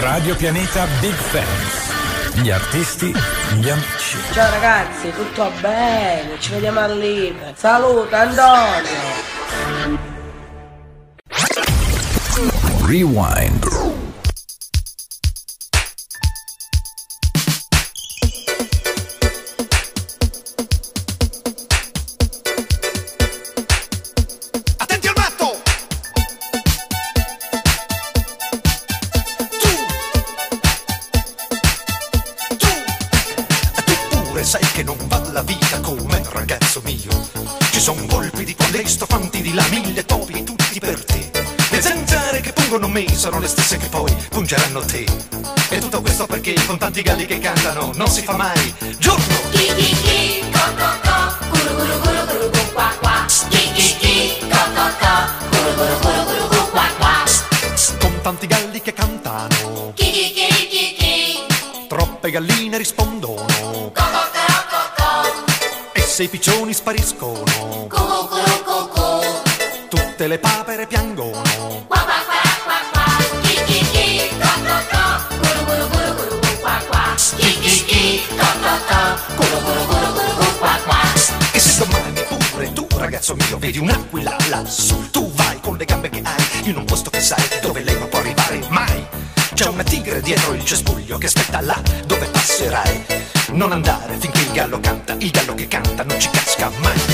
[0.00, 2.36] Radio Pianeta Big Fans.
[2.40, 3.12] Gli artisti,
[3.58, 4.16] gli amici.
[4.30, 6.38] Ciao ragazzi, tutto bene?
[6.38, 7.54] Ci vediamo al live.
[7.56, 9.16] Saluto Antonio.
[12.86, 13.77] Rewind.
[44.48, 45.04] Poi pungeranno te.
[45.68, 48.74] E tutto questo perché con tanti galli che cantano non si fa mai.
[48.98, 49.36] Giorno.
[57.98, 59.92] Con tanti galli che cantano,
[61.88, 63.92] troppe galline rispondono.
[65.92, 67.77] E se i piccioni spariscono,
[93.58, 97.07] Non andare finché il gallo canta, il gallo che canta non ci casca mai.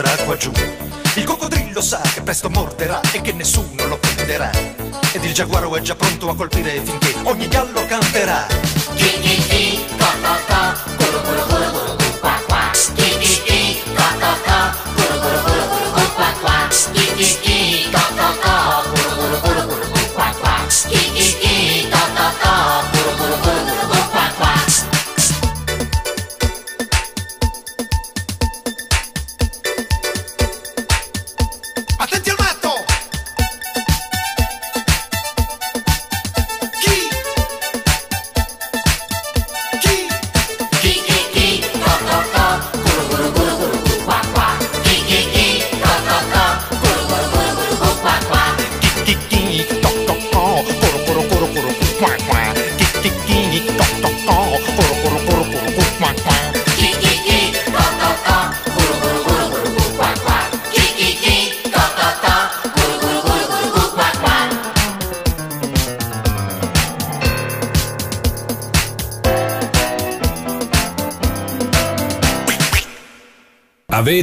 [0.00, 0.50] Scenderà qua giù.
[1.14, 4.50] Il coccodrillo sa che presto morderà e che nessuno lo prenderà.
[5.12, 8.46] Ed il giaguaro è già pronto a colpire finché ogni gallo canterà.
[8.94, 10.89] Chi chi chi, co co co,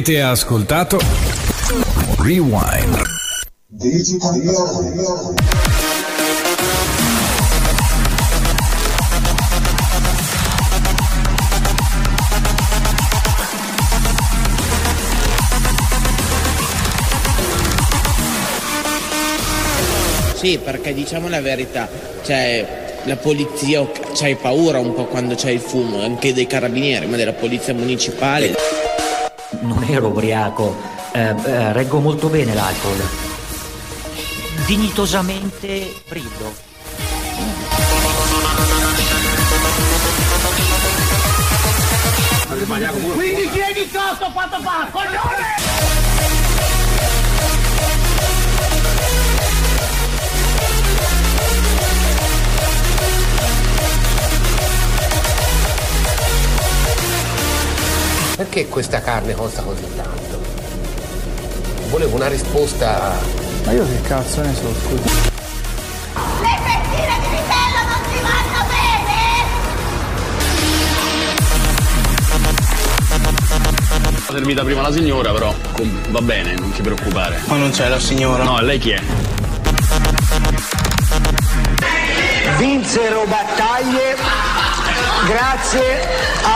[0.08, 0.98] Avete ascoltato
[2.20, 3.02] Rewind.
[20.36, 21.86] Sì, perché diciamo la verità,
[22.24, 27.16] cioè la polizia c'hai paura un po' quando c'è il fumo, anche dei carabinieri, ma
[27.16, 28.67] della polizia municipale.
[29.90, 30.76] Ero ubriaco,
[31.12, 33.02] eh, eh, reggo molto bene l'alcol.
[34.66, 36.52] Dignitosamente brido.
[43.14, 45.67] Quindi chiedi cazzo quanto fa, coglione!
[58.38, 60.38] Perché questa carne costa così tanto?
[61.88, 63.18] Volevo una risposta...
[63.64, 65.10] Ma io che cazzo ne so, scusa.
[66.40, 69.18] Le fettine di vitello non ti vanno bene!
[74.14, 75.52] Ha servita prima la signora, però
[76.10, 77.40] va bene, non ti preoccupare.
[77.46, 78.44] Ma non c'è la signora?
[78.44, 79.02] No, lei chi è?
[82.56, 84.14] Vinsero battaglie
[85.26, 86.06] grazie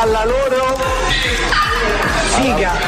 [0.01, 1.72] alla loro
[2.33, 2.73] figa.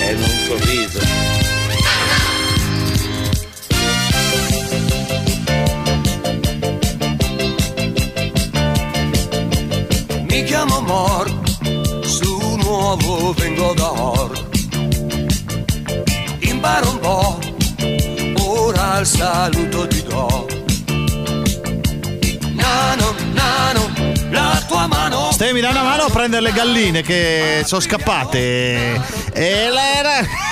[0.00, 1.00] È un sorriso.
[10.30, 11.30] Mi chiamo Mor,
[12.04, 14.46] su nuovo vengo da Or.
[16.40, 17.38] Imparo un po',
[19.00, 20.46] il saluto ti do.
[22.52, 23.90] Nano, nano,
[24.30, 25.30] la tua mano.
[25.32, 29.00] Ste mi dai una mano a prendere le galline che sono scappate.
[29.32, 30.47] E l'era.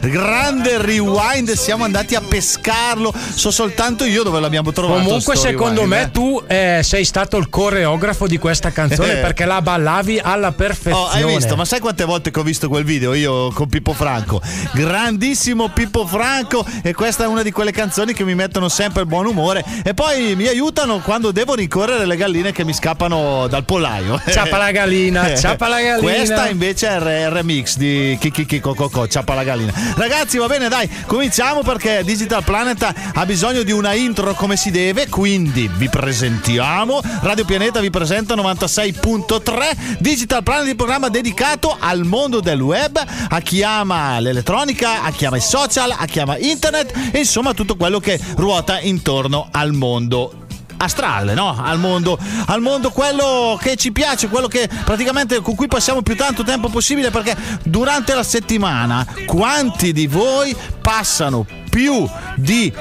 [0.00, 3.14] Grande rewind, siamo andati a pescarlo.
[3.34, 5.04] So soltanto io dove l'abbiamo trovato.
[5.04, 6.10] Comunque, secondo rewind, me, eh.
[6.10, 9.20] tu eh, sei stato il coreografo di questa canzone Eh.
[9.20, 10.96] perché la ballavi alla perfezione.
[10.96, 11.56] Oh, hai visto?
[11.56, 14.40] Ma sai quante volte che ho visto quel video io con Pippo Franco?
[14.72, 19.06] Grandissimo Pippo Franco e questa è una di quelle canzoni che mi mettono sempre il
[19.06, 23.64] buon umore e poi mi aiutano quando devo rincorrere le galline che mi scappano dal
[23.64, 24.20] pollaio.
[24.28, 26.12] Ciappa la gallina, ciappa la gallina.
[26.12, 29.72] Questa invece è il re- il remix di Kiki Kiko Coco, ciappa la gallina.
[29.94, 34.70] Ragazzi, va bene, dai, cominciamo perché Digital Planet ha bisogno di una intro come si
[34.70, 37.00] deve, quindi vi presentiamo.
[37.22, 43.40] Radio Pianeta vi presenta 96.3 Digital Planet, il programma dedicato al mondo del web, a
[43.40, 47.76] chi ama l'elettronica, a chi ama i social, a chi ama internet e insomma tutto
[47.76, 50.39] quello che ruota intorno al mondo
[50.82, 51.56] astrale, no?
[51.62, 56.16] Al mondo, al mondo quello che ci piace, quello che praticamente con cui passiamo più
[56.16, 62.72] tanto tempo possibile perché durante la settimana quanti di voi passano più di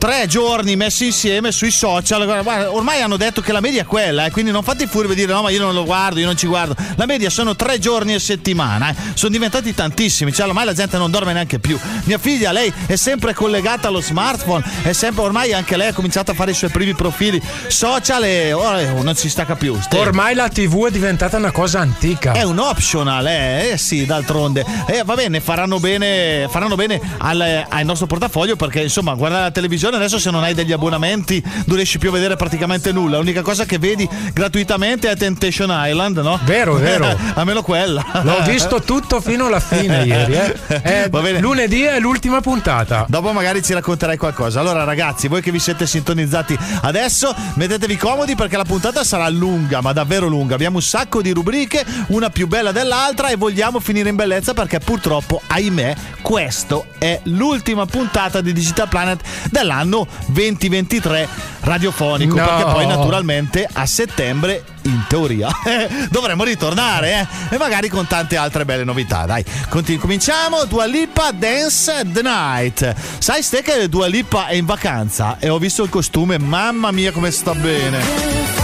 [0.00, 2.24] tre giorni messi insieme sui social.
[2.24, 5.12] Guarda, ormai hanno detto che la media è quella, eh, quindi non fate i furbi
[5.12, 6.74] e dire no, ma io non lo guardo, io non ci guardo.
[6.96, 8.94] La media sono tre giorni a settimana, eh.
[9.12, 11.78] sono diventati tantissimi, cioè ormai la gente non dorme neanche più.
[12.04, 16.30] Mia figlia, lei è sempre collegata allo smartphone, è sempre ormai anche lei ha cominciato
[16.30, 19.78] a fare i suoi primi profili social e ora eh, non si stacca più.
[19.78, 22.32] Ste- Ormai la TV è diventata una cosa antica.
[22.32, 24.64] è un optional, eh, eh sì, d'altronde.
[24.86, 29.50] Eh, va bene, faranno bene, faranno bene al, al nostro portafoglio perché insomma, guardare la
[29.50, 33.18] televisione adesso se non hai degli abbonamenti non riesci più a vedere praticamente nulla.
[33.18, 36.38] L'unica cosa che vedi gratuitamente è Temptation Island, no?
[36.44, 37.06] Vero, vero.
[37.34, 38.04] Almeno quella.
[38.22, 40.34] L'ho visto tutto fino alla fine ieri.
[40.34, 40.56] Eh.
[40.82, 41.40] Eh, bene.
[41.40, 43.04] Lunedì è l'ultima puntata.
[43.08, 44.60] Dopo magari ci racconterai qualcosa.
[44.60, 49.80] Allora, ragazzi, voi che vi siete sintonizzati adesso, mettetevi comodi perché la puntata sarà lunga,
[49.80, 50.54] ma davvero lunga.
[50.54, 54.78] Abbiamo un sacco di rubriche, una più bella dell'altra, e vogliamo finire in bellezza perché
[54.78, 59.20] purtroppo, ahimè, questo è l'ultima puntata di Digital Planet
[59.50, 61.28] dell'anno 2023
[61.60, 62.36] radiofonico.
[62.36, 62.44] No.
[62.44, 64.64] Perché poi, naturalmente, a settembre.
[64.84, 65.50] In teoria
[66.08, 67.54] dovremmo ritornare eh?
[67.54, 69.26] e magari con tante altre belle novità.
[69.26, 70.64] Dai, Conti- cominciamo.
[70.64, 72.94] Dua Lipa Dance the Night.
[73.18, 77.12] Sai ste che Dua Lipa è in vacanza e ho visto il costume, mamma mia
[77.12, 78.59] come sta bene.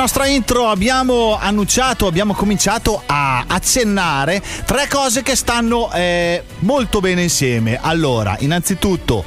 [0.00, 7.20] Nostra intro abbiamo annunciato, abbiamo cominciato a accennare tre cose che stanno eh, molto bene
[7.20, 7.78] insieme.
[7.78, 9.22] Allora, innanzitutto,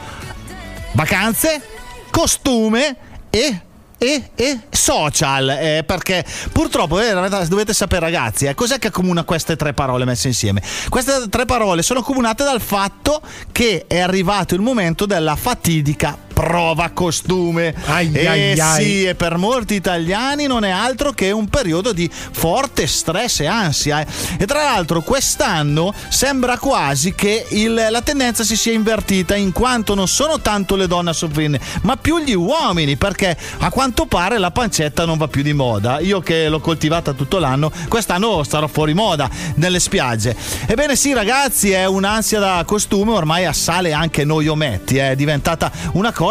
[0.94, 1.62] vacanze,
[2.10, 2.96] costume
[3.30, 3.62] e
[4.03, 7.13] e, e social eh, perché purtroppo eh,
[7.48, 11.82] dovete sapere ragazzi eh, cos'è che accomuna queste tre parole messe insieme queste tre parole
[11.84, 13.22] sono accomunate dal fatto
[13.53, 18.84] che è arrivato il momento della fatidica prova costume Ai, e ai, ai.
[18.84, 23.46] sì e per molti italiani non è altro che un periodo di forte stress e
[23.46, 24.08] ansia eh.
[24.40, 29.94] e tra l'altro quest'anno sembra quasi che il- la tendenza si sia invertita in quanto
[29.94, 34.38] non sono tanto le donne a soffrire ma più gli uomini perché a quanto pare
[34.40, 38.68] la pancetta non va più di moda io che l'ho coltivata tutto l'anno quest'anno starò
[38.68, 40.36] fuori moda nelle spiagge
[40.66, 46.12] ebbene sì ragazzi è un'ansia da costume ormai assale anche noi ometti è diventata una
[46.12, 46.22] cosa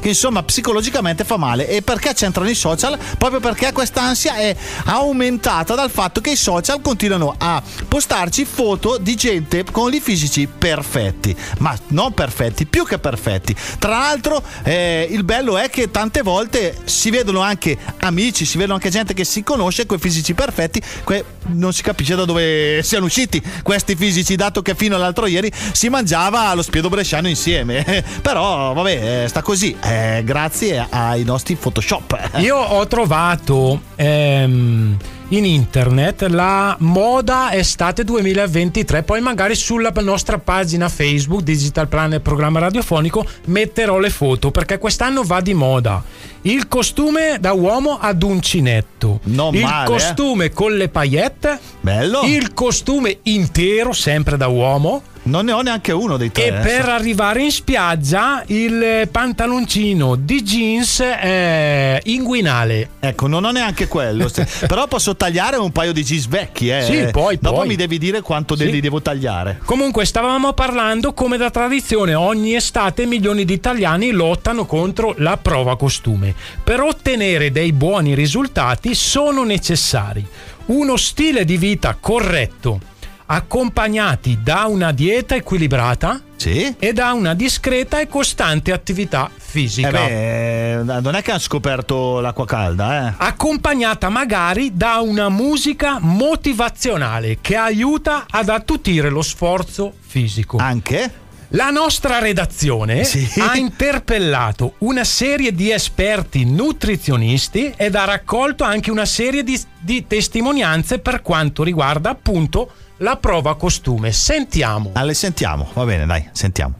[0.00, 1.68] che insomma psicologicamente fa male.
[1.68, 2.98] E perché c'entrano i social?
[3.18, 4.54] Proprio perché questa ansia è
[4.86, 10.46] aumentata dal fatto che i social continuano a postarci foto di gente con i fisici
[10.46, 11.34] perfetti.
[11.58, 13.54] Ma non perfetti più che perfetti.
[13.78, 18.74] Tra l'altro eh, il bello è che tante volte si vedono anche amici si vedono
[18.74, 20.82] anche gente che si conosce con i fisici perfetti.
[21.04, 25.50] Que- non si capisce da dove siano usciti questi fisici dato che fino all'altro ieri
[25.72, 27.84] si mangiava allo spiedo bresciano insieme.
[28.22, 32.30] Però vabbè eh, sta così eh, grazie ai nostri photoshop.
[32.36, 34.96] Io ho trovato ehm,
[35.30, 42.58] in internet la moda estate 2023, poi magari sulla nostra pagina Facebook Digital Planet Programma
[42.58, 46.02] Radiofonico metterò le foto perché quest'anno va di moda.
[46.42, 49.92] Il costume da uomo ad uncinetto, Non il male, eh.
[49.92, 55.02] costume con le paillette, bello il costume intero sempre da uomo.
[55.22, 56.44] Non ne ho neanche uno dei tre.
[56.44, 56.60] E eh.
[56.60, 62.88] per arrivare in spiaggia il pantaloncino di jeans eh, inguinale.
[63.00, 64.30] Ecco, non ho neanche quello.
[64.66, 66.70] Però posso tagliare un paio di jeans vecchi.
[66.70, 66.80] Eh.
[66.82, 67.66] Sì, poi, Dopo poi.
[67.68, 68.70] mi devi dire quanto Sì.
[68.70, 69.60] li devo tagliare.
[69.66, 75.76] Comunque stavamo parlando come da tradizione ogni estate milioni di italiani lottano contro la prova
[75.76, 76.34] costume.
[76.64, 80.26] Per ottenere dei buoni risultati sono necessari
[80.66, 82.80] uno stile di vita corretto,
[83.26, 86.18] accompagnati da una dieta equilibrata
[86.48, 90.06] e da una discreta e costante attività fisica.
[90.06, 93.14] Eh beh, non è che hanno scoperto l'acqua calda, eh.
[93.18, 100.56] accompagnata magari da una musica motivazionale che aiuta ad attutire lo sforzo fisico.
[100.58, 101.19] Anche?
[101.54, 103.02] La nostra redazione
[103.40, 110.06] ha interpellato una serie di esperti nutrizionisti ed ha raccolto anche una serie di, di
[110.06, 114.12] testimonianze per quanto riguarda appunto la prova costume.
[114.12, 114.90] Sentiamo.
[114.92, 116.74] Ah, le sentiamo, va bene, dai, sentiamo.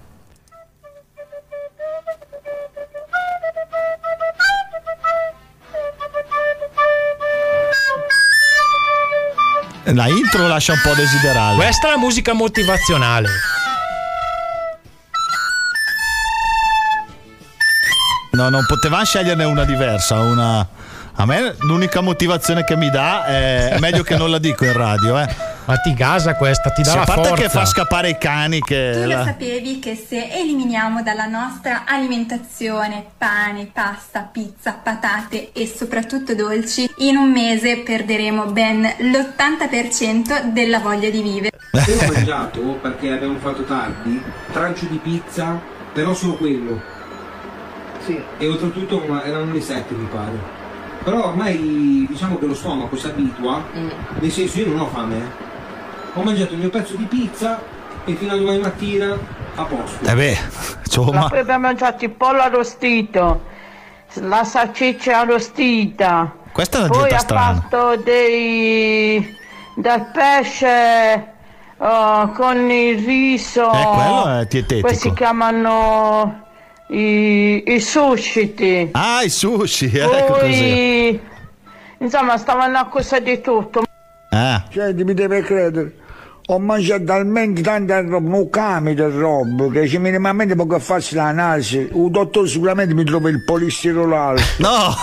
[9.82, 11.56] La intro lascia un po' desiderare.
[11.56, 13.58] Questa è la musica motivazionale.
[18.40, 20.66] No, non potevamo sceglierne una diversa, una...
[21.16, 25.18] A me l'unica motivazione che mi dà è, meglio che non la dico in radio,
[25.18, 25.28] eh.
[25.66, 27.42] Ma ti gasa questa, ti dà Sì, la a parte forza.
[27.42, 28.92] che fa scappare i cani che...
[28.94, 36.34] Tu lo sapevi che se eliminiamo dalla nostra alimentazione pane, pasta, pizza, patate e soprattutto
[36.34, 41.58] dolci, in un mese perderemo ben l'80% della voglia di vivere.
[41.86, 44.18] Io ho mangiato perché abbiamo fatto tardi,
[44.50, 45.60] trancio di pizza,
[45.92, 46.98] però solo quello.
[48.04, 48.20] Sì.
[48.38, 50.58] E oltretutto erano le 7 mi pare.
[51.02, 53.62] Però ormai diciamo che lo stomaco si abitua,
[54.18, 55.16] nel senso io non ho fame.
[55.16, 55.48] eh.
[56.14, 57.60] Ho mangiato il mio pezzo di pizza
[58.04, 59.16] e fino a domani mattina
[59.54, 60.04] a posto.
[60.08, 60.38] Eh beh,
[60.84, 61.28] insomma...
[61.28, 63.44] Poi abbiamo mangiato il pollo arrostito,
[64.14, 66.34] la salsiccia arrostita.
[66.52, 67.54] Questa è una Poi dieta ha strana.
[67.54, 69.38] fatto dei
[69.76, 71.32] del pesce
[71.78, 73.72] oh, con il riso.
[73.72, 74.86] Eh, quello è dietetico.
[74.86, 76.39] Questi chiamano
[76.90, 78.90] i, i sushi.
[78.92, 81.20] Ah, i sushi, ecco così.
[81.98, 83.84] Insomma stavano a cosa di tutto.
[84.30, 84.64] Ah.
[84.70, 85.94] Senti, mi deve credere.
[86.46, 91.14] Ho mangiato talmente tanta roba, un camito di roba, che c'è minimamente poco a farsi
[91.14, 91.78] l'analisi.
[91.92, 94.42] Il dottore sicuramente mi trova il polistirolale.
[94.58, 94.96] No!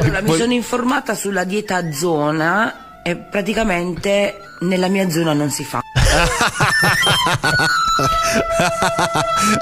[0.00, 5.80] Allora, mi sono informata sulla dieta zona e praticamente nella mia zona non si fa.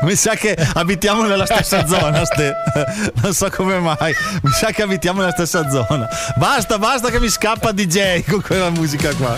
[0.03, 2.55] Mi sa che abitiamo nella stessa zona, Ste.
[3.23, 4.15] Non so come mai.
[4.43, 6.09] Mi sa che abitiamo nella stessa zona.
[6.37, 9.37] Basta, basta che mi scappa DJ con quella musica qua.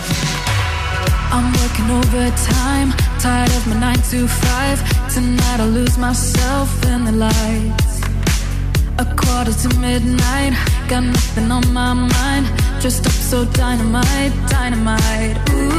[1.31, 4.83] I'm working overtime, tired of my 9 to 5.
[5.13, 7.98] Tonight I'll lose myself in the lights.
[8.99, 10.51] A quarter to midnight,
[10.89, 12.45] got nothing on my mind.
[12.81, 15.37] Dressed up so dynamite, dynamite.
[15.51, 15.78] Ooh,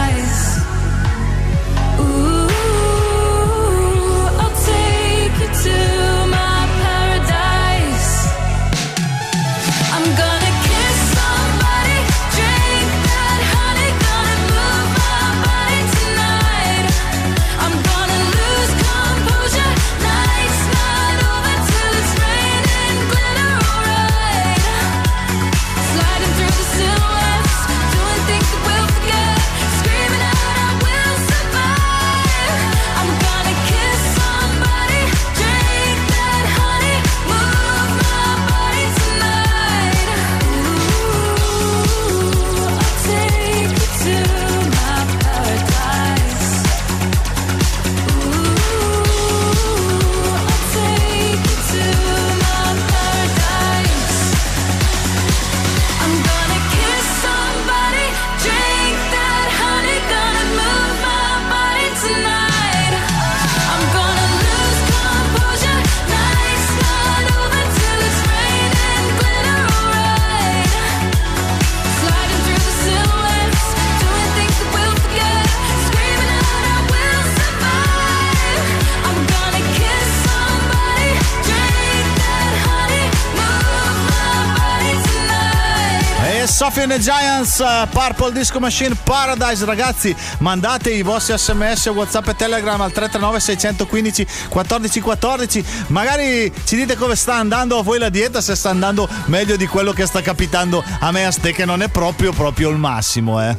[86.91, 92.81] The Giants, eh, Purple Disco Machine Paradise, ragazzi, mandate i vostri sms, whatsapp e telegram
[92.81, 98.55] al 339 615 1414 magari ci dite come sta andando a voi la dieta, se
[98.55, 101.87] sta andando meglio di quello che sta capitando a me a ste che non è
[101.87, 103.57] proprio proprio il massimo, eh.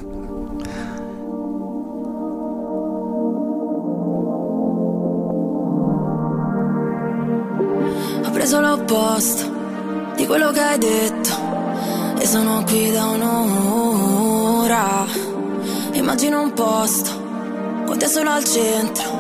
[8.25, 11.42] Ho preso l'opposto di quello che hai detto
[12.23, 15.05] e sono qui da un'ora.
[15.93, 17.11] Immagino un posto
[17.85, 19.11] con te solo al centro,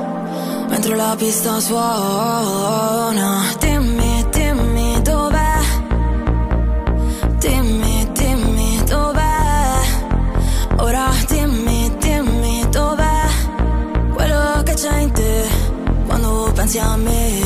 [0.69, 3.43] mentre la pista suona.
[3.59, 5.59] Dimmi, dimmi dov'è.
[7.39, 9.81] Dimmi, dimmi dov'è.
[10.77, 13.27] Ora dimmi, dimmi dov'è.
[14.15, 15.49] Quello che c'è in te
[16.07, 17.41] quando pensi a me.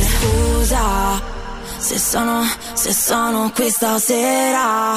[0.00, 1.32] Scusa
[1.76, 2.42] se sono,
[2.84, 4.92] se sono qui stasera.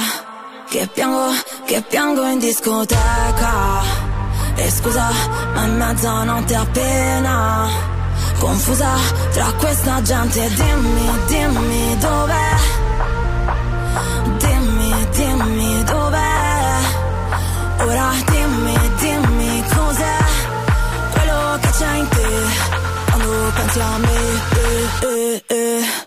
[0.67, 1.29] Che piango,
[1.63, 3.81] che piango in discoteca.
[4.55, 5.09] E scusa,
[5.53, 7.69] ma è mezzanotte appena.
[8.39, 8.89] Confusa
[9.31, 10.49] tra questa gente.
[10.53, 12.55] Dimmi, dimmi dov'è.
[14.37, 16.79] Dimmi, dimmi dov'è.
[17.85, 20.17] Ora dimmi, dimmi cos'è.
[21.13, 22.27] Quello che c'è in te.
[23.05, 24.17] Quando pensi a me.
[24.59, 26.06] eh, eh, eh.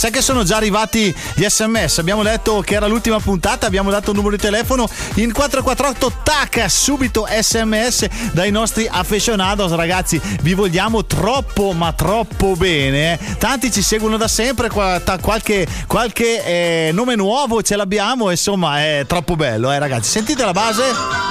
[0.00, 1.98] Sai che sono già arrivati gli sms?
[1.98, 6.70] Abbiamo letto che era l'ultima puntata, abbiamo dato un numero di telefono in 448 tac,
[6.70, 10.18] subito sms dai nostri aficionados, ragazzi.
[10.40, 13.12] Vi vogliamo troppo, ma troppo bene.
[13.12, 13.36] eh.
[13.36, 19.36] Tanti ci seguono da sempre, qualche, qualche eh, nome nuovo ce l'abbiamo, insomma è troppo
[19.36, 20.08] bello, eh ragazzi.
[20.08, 21.29] Sentite la base?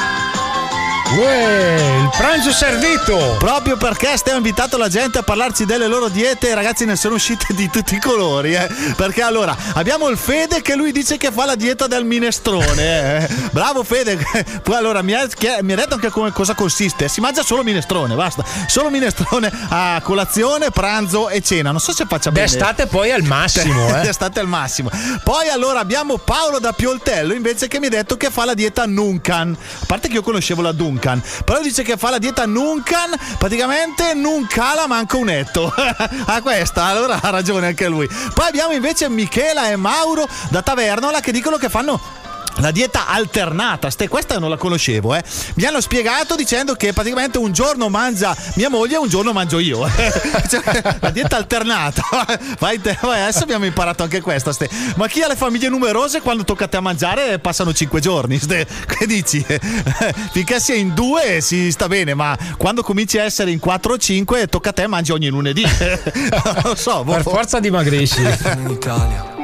[1.12, 3.36] Uè, il pranzo servito!
[3.40, 7.48] Proprio perché stiamo invitato la gente a parlarci delle loro diete, ragazzi, ne sono uscite
[7.56, 8.54] di tutti i colori.
[8.54, 8.70] Eh?
[8.96, 13.24] Perché allora abbiamo il Fede che lui dice che fa la dieta del minestrone.
[13.24, 13.28] eh.
[13.52, 14.20] Bravo Fede.
[14.62, 15.28] Poi allora mi ha,
[15.62, 17.08] mi ha detto anche come, cosa consiste.
[17.08, 18.44] Si mangia solo minestrone, basta.
[18.68, 21.72] Solo minestrone a colazione, pranzo e cena.
[21.72, 22.46] Non so se faccia bene.
[22.46, 24.02] D'estate poi al massimo, eh.
[24.02, 24.92] D'estate al massimo.
[25.24, 28.86] Poi allora abbiamo Paolo da Pioltello invece che mi ha detto che fa la dieta
[28.86, 29.58] Nuncan.
[29.82, 34.14] A parte che io conoscevo la Duncan, però dice che fa la dieta Nuncan, praticamente
[34.14, 35.74] non cala manco un etto.
[35.74, 38.08] a questa, allora ha ragione anche lui.
[38.34, 42.28] Poi abbiamo invece Michela e Mauro da Tavernola che dicono che fanno
[42.60, 45.24] la dieta alternata, ste, questa non la conoscevo, eh.
[45.56, 49.60] Mi hanno spiegato dicendo che praticamente un giorno mangia mia moglie e un giorno mangio
[49.60, 49.88] io.
[50.50, 52.02] Cioè, la dieta alternata.
[52.60, 54.70] Vai te- vai, adesso abbiamo imparato anche questa, ste.
[54.96, 58.40] Ma chi ha le famiglie numerose quando tocca a te a mangiare passano 5 giorni,
[58.40, 58.66] ste.
[58.86, 59.46] Che dici?
[60.32, 63.94] Finché si è in due si sta bene, ma quando cominci a essere in 4
[63.94, 65.64] o 5 tocca a te mangi ogni lunedì.
[65.64, 67.14] non lo so, boh.
[67.14, 68.22] Per forza dimagrisci.
[68.42, 69.36] Sono in Italia,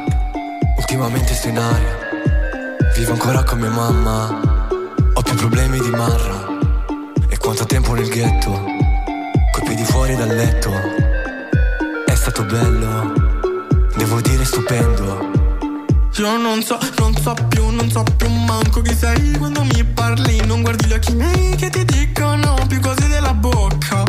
[0.77, 2.04] ultimamente sto in aria.
[2.95, 4.67] Vivo ancora con mia mamma,
[5.13, 6.47] ho più problemi di Marra.
[7.27, 8.51] E quanto tempo nel ghetto,
[9.51, 10.71] coi piedi fuori dal letto.
[12.05, 13.13] È stato bello,
[13.97, 15.29] devo dire stupendo.
[16.15, 20.45] Io non so, non so più, non so più manco chi sei quando mi parli
[20.45, 24.04] Non guardi gli occhi miei che ti dicono più cose della bocca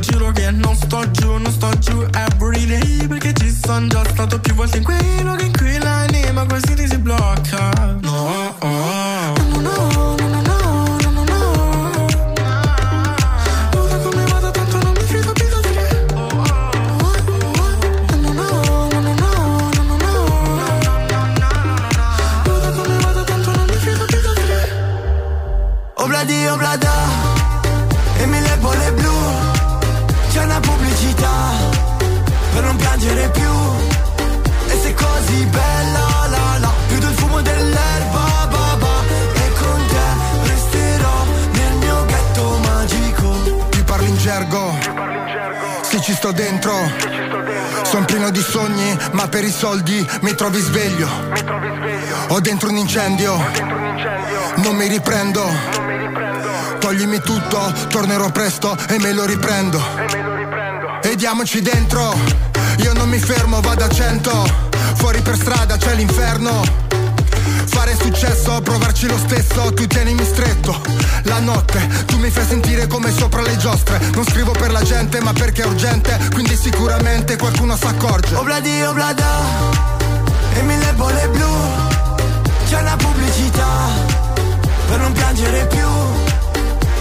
[0.00, 4.54] Giuro che non sto giù, non sto giù everyday Perché ci sono già stato più
[4.54, 9.17] volte in quei luoghi in cui l'anima quasi ti si blocca No, oh, oh.
[46.28, 46.74] Sto dentro.
[47.82, 51.08] Sono pieno di sogni Ma per i soldi mi trovi sveglio.
[52.28, 53.36] Ho dentro un incendio.
[54.56, 55.42] Non mi riprendo.
[56.78, 59.80] Toglimi tutto, tornerò presto e me lo riprendo.
[61.02, 62.14] E diamoci dentro.
[62.78, 64.66] Io non mi fermo, vado a cento.
[64.94, 66.97] Fuori per strada c'è l'inferno
[68.00, 70.80] Successo, provarci lo stesso, tu tienimi stretto.
[71.24, 74.00] La notte, tu mi fai sentire come sopra le giostre.
[74.14, 78.34] Non scrivo per la gente, ma perché è urgente, quindi sicuramente qualcuno s'accorge.
[78.34, 79.88] Obladi oblada
[80.58, 81.46] e mille bolle blu
[82.68, 83.66] C'è una pubblicità
[84.88, 85.88] per non piangere più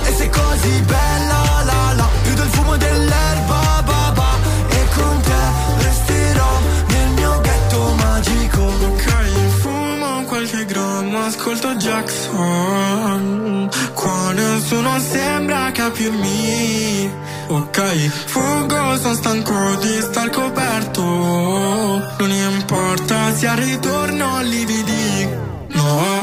[0.04, 4.38] E sei così bella la la Più del fumo dell'erba ba, ba.
[4.70, 10.66] E con te resterò nel mio ghetto magico Ok, fumo qualche
[11.08, 13.70] grammo, ascolto Jackson.
[13.94, 17.10] Qua nessuno sembra capirmi.
[17.48, 21.02] Ok, fuggo, sono stanco di star coperto.
[21.02, 26.17] Non importa se al ritorno lividi No,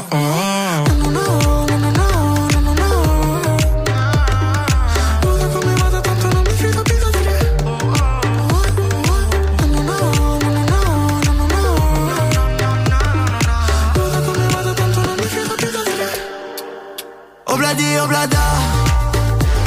[17.95, 18.43] Obladi oblada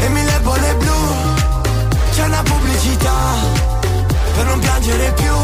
[0.01, 0.93] E mille bolle blu.
[2.11, 3.15] C'è una pubblicità
[4.35, 5.35] Per non piangere più.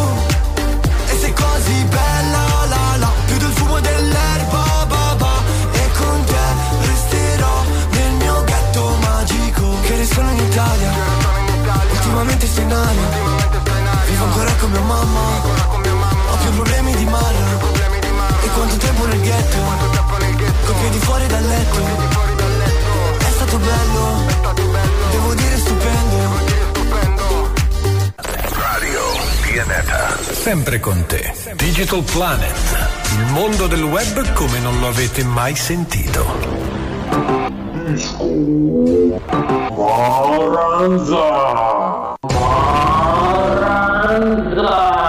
[1.07, 5.43] E sei così bella la la Più del fumo dell'erba ba, ba.
[5.73, 10.93] E con te resterò Nel mio ghetto magico Che restano in Italia.
[11.91, 13.09] Ultimamente sto in aria.
[14.09, 15.21] Vivo ancora con mia mamma.
[16.31, 17.47] Ho più problemi di mala
[18.43, 19.59] E quanto tempo nel ghetto.
[20.67, 22.04] Con piedi fuori dal letto
[30.45, 31.33] Sempre con te.
[31.57, 32.55] Digital Planet.
[33.15, 36.23] Il mondo del web come non lo avete mai sentito.
[39.75, 41.25] Maranza!
[44.19, 45.04] Digital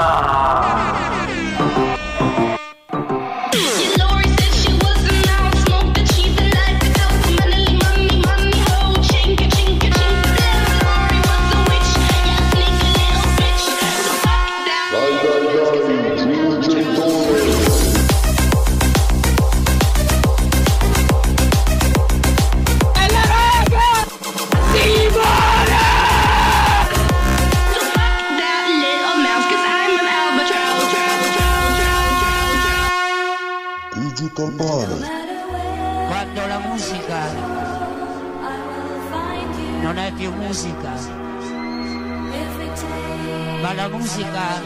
[43.88, 44.62] la musica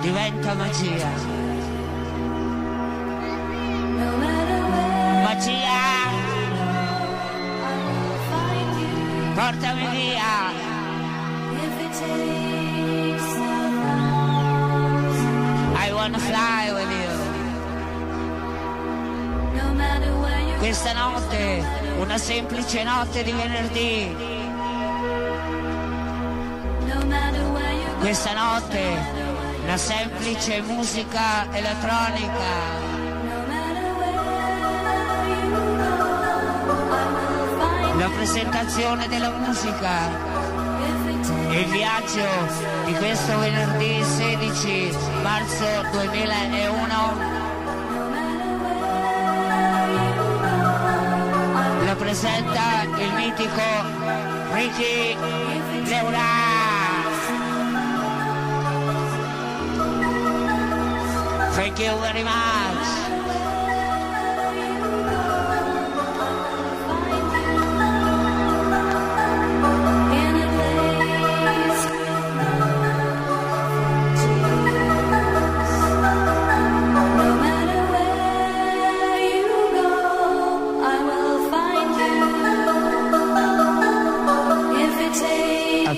[0.00, 1.10] diventa magia.
[5.24, 5.80] Magia!
[9.34, 10.52] Portami via!
[15.76, 17.10] I wanna fly with you.
[20.58, 21.62] Questa notte,
[21.98, 24.29] una semplice notte di venerdì.
[28.00, 28.96] Questa notte,
[29.62, 32.78] una semplice musica elettronica.
[37.98, 40.08] La presentazione della musica.
[41.50, 42.26] Il viaggio
[42.86, 47.38] di questo venerdì 16 marzo 2001
[51.84, 53.62] lo presenta il mitico
[54.52, 55.16] Ricky
[55.84, 56.49] Leura.
[61.60, 63.00] Thank you very much.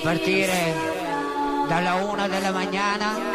[0.03, 0.73] Partire
[1.69, 3.32] dalla una della mañana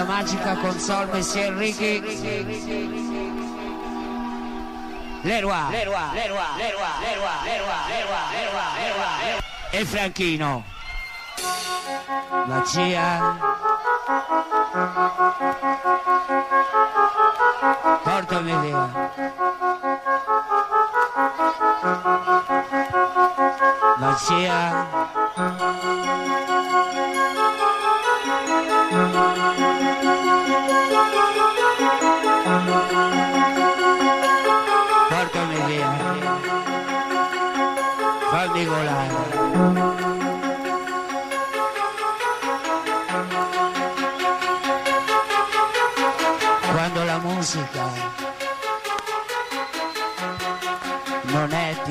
[0.00, 2.00] nella magica console Messi Ricky.
[5.22, 10.64] Leroy, Leroy, Leroy, Leroy, Leroy, Leroy, Leroy, Leroy, Leroy, e Franchino.
[12.46, 13.36] Macia
[18.02, 19.08] portami via.
[23.98, 24.99] Macia portami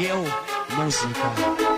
[0.09, 0.23] meu
[0.75, 1.69] música.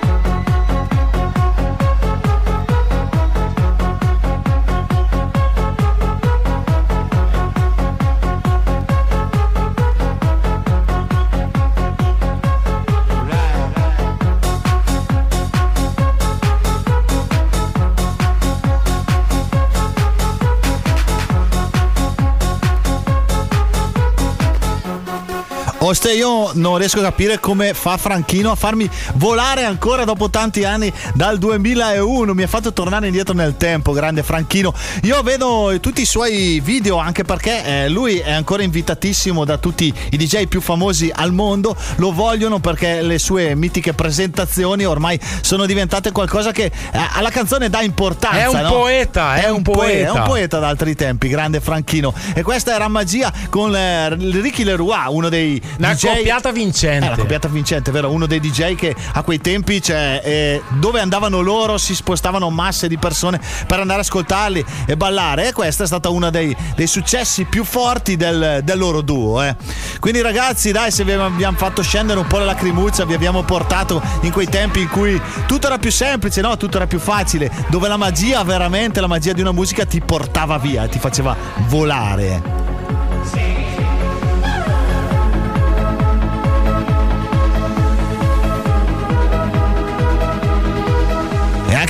[25.91, 30.29] Os Oste, io non riesco a capire come fa Franchino a farmi volare ancora dopo
[30.29, 32.33] tanti anni dal 2001.
[32.33, 34.73] Mi ha fatto tornare indietro nel tempo, grande Franchino.
[35.03, 39.93] Io vedo tutti i suoi video anche perché eh, lui è ancora invitatissimo da tutti
[40.11, 41.75] i DJ più famosi al mondo.
[41.97, 47.69] Lo vogliono perché le sue mitiche presentazioni ormai sono diventate qualcosa che eh, alla canzone
[47.69, 48.37] dà importanza.
[48.37, 48.69] È un no?
[48.69, 50.07] poeta, è un poe- poeta.
[50.07, 52.13] È un poeta d'altri tempi, grande Franchino.
[52.33, 57.05] E questa era magia con eh, Ricky Leroy, uno dei, Una DJ coppiata vincente.
[57.05, 58.11] Eh, la coppiata vincente, vero?
[58.11, 62.87] Uno dei DJ che a quei tempi, cioè, eh, dove andavano loro, si spostavano masse
[62.87, 65.49] di persone per andare a ascoltarli e ballare.
[65.49, 69.41] E questa è stata uno dei, dei successi più forti del, del loro duo.
[69.43, 69.55] eh.
[69.99, 74.01] Quindi, ragazzi, dai, se vi abbiamo fatto scendere un po' la lacrimuccia, vi abbiamo portato
[74.21, 76.57] in quei tempi in cui tutto era più semplice, no?
[76.57, 80.57] Tutto era più facile, dove la magia, veramente la magia di una musica ti portava
[80.57, 81.35] via, ti faceva
[81.67, 82.70] volare.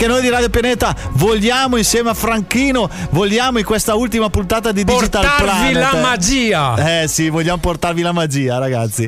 [0.01, 4.83] Anche noi di Radio Pianeta vogliamo insieme a Franchino, vogliamo in questa ultima puntata di
[4.83, 5.93] Digital Portarvi Planet.
[5.93, 7.01] la magia.
[7.03, 9.07] Eh sì, vogliamo portarvi la magia, ragazzi.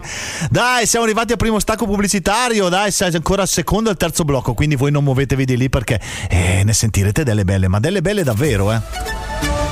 [0.51, 4.23] Dai, siamo arrivati al primo stacco pubblicitario, dai, siamo ancora al secondo e al terzo
[4.23, 8.01] blocco, quindi voi non muovetevi di lì perché eh, ne sentirete delle belle, ma delle
[8.03, 9.62] belle davvero, eh.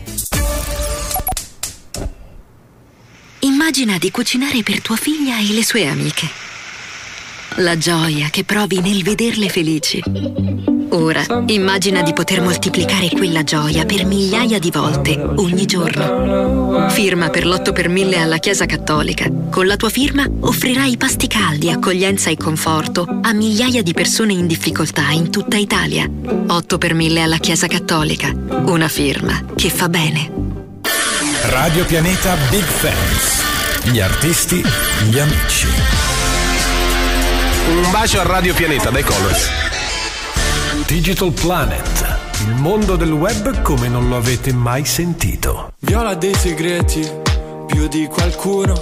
[3.39, 6.50] Immagina di cucinare per tua figlia e le sue amiche.
[7.57, 10.01] La gioia che provi nel vederle felici.
[10.89, 16.89] Ora immagina di poter moltiplicare quella gioia per migliaia di volte ogni giorno.
[16.89, 19.29] Firma per l'8 per 1000 alla Chiesa Cattolica.
[19.49, 24.47] Con la tua firma offrirai pasti caldi, accoglienza e conforto a migliaia di persone in
[24.47, 26.09] difficoltà in tutta Italia.
[26.47, 28.33] 8 per 1000 alla Chiesa Cattolica.
[28.65, 30.31] Una firma che fa bene.
[31.49, 33.91] Radio Pianeta Big Fans.
[33.91, 34.63] Gli artisti,
[35.09, 36.10] gli amici.
[37.67, 39.49] Un bacio a Radio Pianeta dai Colors.
[40.87, 42.17] Digital Planet.
[42.47, 45.73] Il mondo del web come non lo avete mai sentito.
[45.79, 47.07] Viola dei segreti,
[47.67, 48.73] più di qualcuno.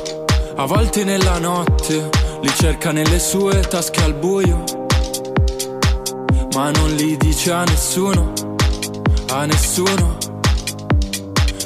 [0.55, 2.09] A volte nella notte
[2.41, 4.63] li cerca nelle sue tasche al buio.
[6.53, 8.33] Ma non li dice a nessuno,
[9.31, 10.17] a nessuno.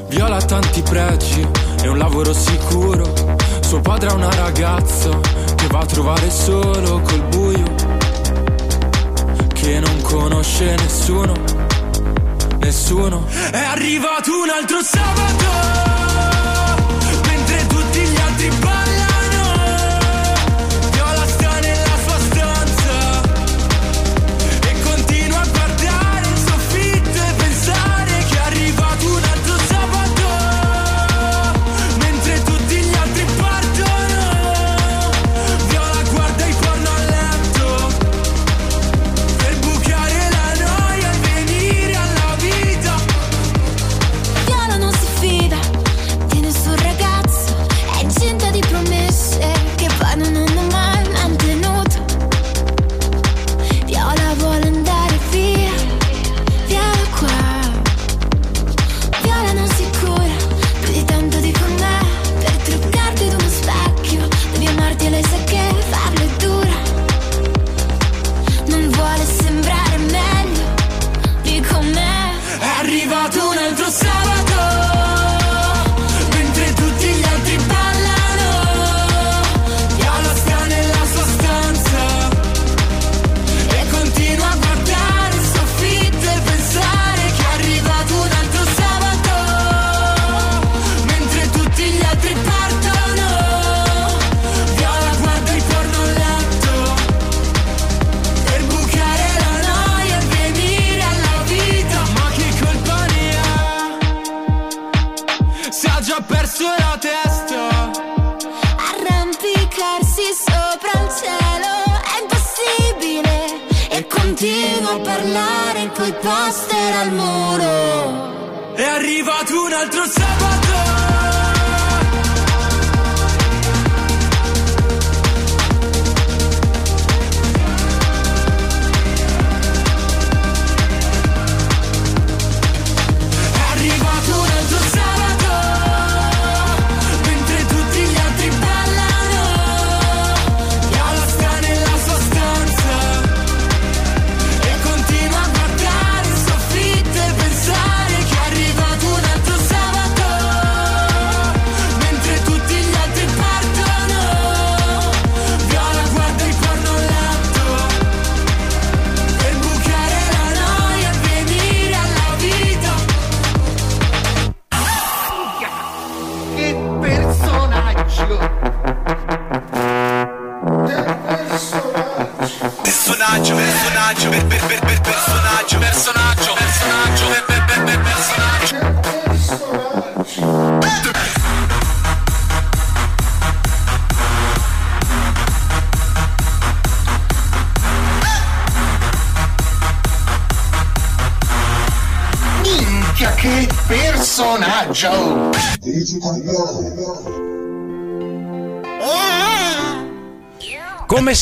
[0.10, 1.48] Viola tanti pregi
[1.82, 3.14] e un lavoro sicuro.
[3.62, 7.76] Suo padre ha una ragazza che va a trovare solo col buio.
[9.54, 11.34] Che non conosce nessuno,
[12.60, 13.26] nessuno.
[13.52, 15.52] È arrivato un altro sabato.
[17.28, 18.93] Mentre tutti gli altri ballano.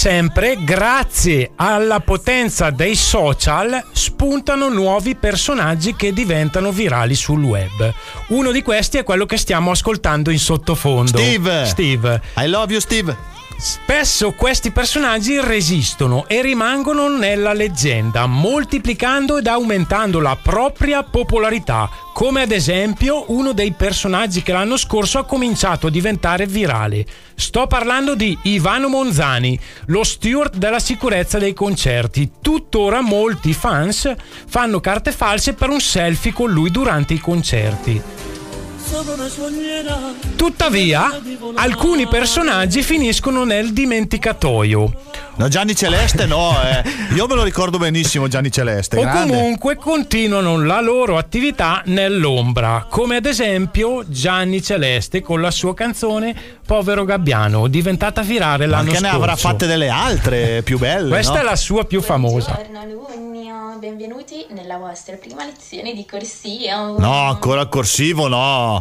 [0.01, 7.93] Sempre, grazie alla potenza dei social, spuntano nuovi personaggi che diventano virali sul web.
[8.29, 11.19] Uno di questi è quello che stiamo ascoltando in sottofondo.
[11.19, 11.65] Steve.
[11.67, 12.19] Steve.
[12.37, 13.15] I love you, Steve.
[13.59, 21.87] Spesso questi personaggi resistono e rimangono nella leggenda, moltiplicando ed aumentando la propria popolarità,
[22.21, 27.03] come ad esempio uno dei personaggi che l'anno scorso ha cominciato a diventare virale.
[27.33, 32.33] Sto parlando di Ivano Monzani, lo steward della sicurezza dei concerti.
[32.39, 34.13] Tuttora molti fans
[34.45, 38.20] fanno carte false per un selfie con lui durante i concerti.
[40.35, 41.21] Tuttavia,
[41.55, 44.93] alcuni personaggi finiscono nel dimenticatoio.
[45.35, 46.83] No, Gianni Celeste no, eh.
[47.15, 48.97] Io me lo ricordo benissimo Gianni Celeste.
[48.97, 49.33] O grande.
[49.33, 56.35] comunque continuano la loro attività nell'ombra, come ad esempio Gianni Celeste con la sua canzone
[56.65, 59.11] Povero Gabbiano, diventata virale Ma l'anno che scorso.
[59.11, 61.09] ne avrà fatte delle altre più belle.
[61.09, 61.39] Questa no?
[61.39, 62.51] è la sua più famosa.
[62.53, 66.87] Buongiorno Lugno, benvenuti nella vostra prima lezione di corsia.
[66.97, 68.80] No, ancora il corsivo, no.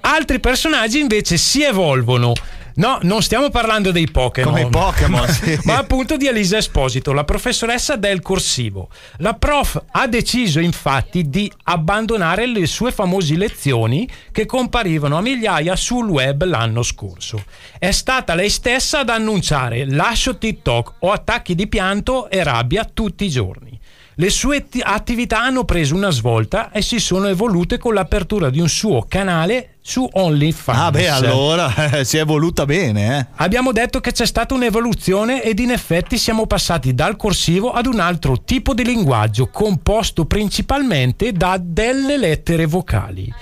[0.00, 2.32] Altri personaggi invece si evolvono.
[2.80, 4.52] No, non stiamo parlando dei Pokémon.
[4.52, 5.58] Come Pokémon, sì.
[5.64, 8.88] ma appunto di Elisa Esposito, la professoressa del corsivo.
[9.18, 15.76] La prof ha deciso infatti di abbandonare le sue famose lezioni che comparivano a migliaia
[15.76, 17.44] sul web l'anno scorso.
[17.78, 23.24] È stata lei stessa ad annunciare lascio TikTok, ho attacchi di pianto e rabbia tutti
[23.24, 23.78] i giorni.
[24.20, 28.60] Le sue atti- attività hanno preso una svolta e si sono evolute con l'apertura di
[28.60, 30.78] un suo canale su OnlyFans.
[30.78, 33.26] Ah, beh, allora eh, si è evoluta bene, eh.
[33.36, 37.98] Abbiamo detto che c'è stata un'evoluzione ed in effetti siamo passati dal corsivo ad un
[37.98, 43.32] altro tipo di linguaggio composto principalmente da delle lettere vocali.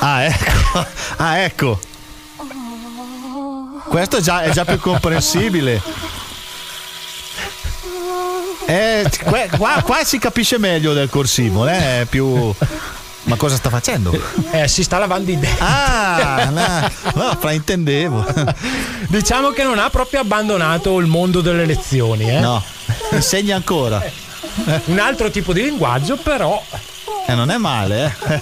[0.00, 0.86] Ah, ecco.
[1.20, 1.97] Ah, ecco.
[3.88, 5.82] Questo è già, è già più comprensibile.
[8.66, 9.10] Eh,
[9.56, 12.02] qua, qua si capisce meglio del corsivo, eh?
[12.02, 12.54] È più.
[13.22, 14.12] Ma cosa sta facendo?
[14.50, 15.62] Eh, si sta lavando i denti.
[15.62, 18.24] Ah, no, no, fraintendevo.
[19.08, 22.40] Diciamo che non ha proprio abbandonato il mondo delle lezioni, eh?
[22.40, 22.62] No,
[23.10, 24.02] insegna ancora.
[24.84, 26.62] Un altro tipo di linguaggio, però.
[27.26, 28.40] Eh, non è male, eh.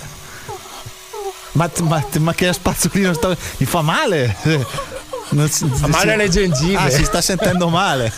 [1.53, 3.37] Ma, ma, ma che spazzolino sta.
[3.57, 4.37] Mi fa male.
[5.31, 6.77] Non si- Fa male alle gengive.
[6.77, 8.13] Ah, si sta sentendo male.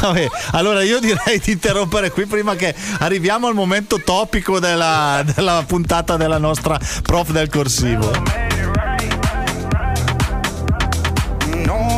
[0.00, 5.62] Vabbè, allora io direi di interrompere qui prima che arriviamo al momento topico della, della
[5.66, 8.10] puntata della nostra prof del corsivo.
[11.64, 11.96] No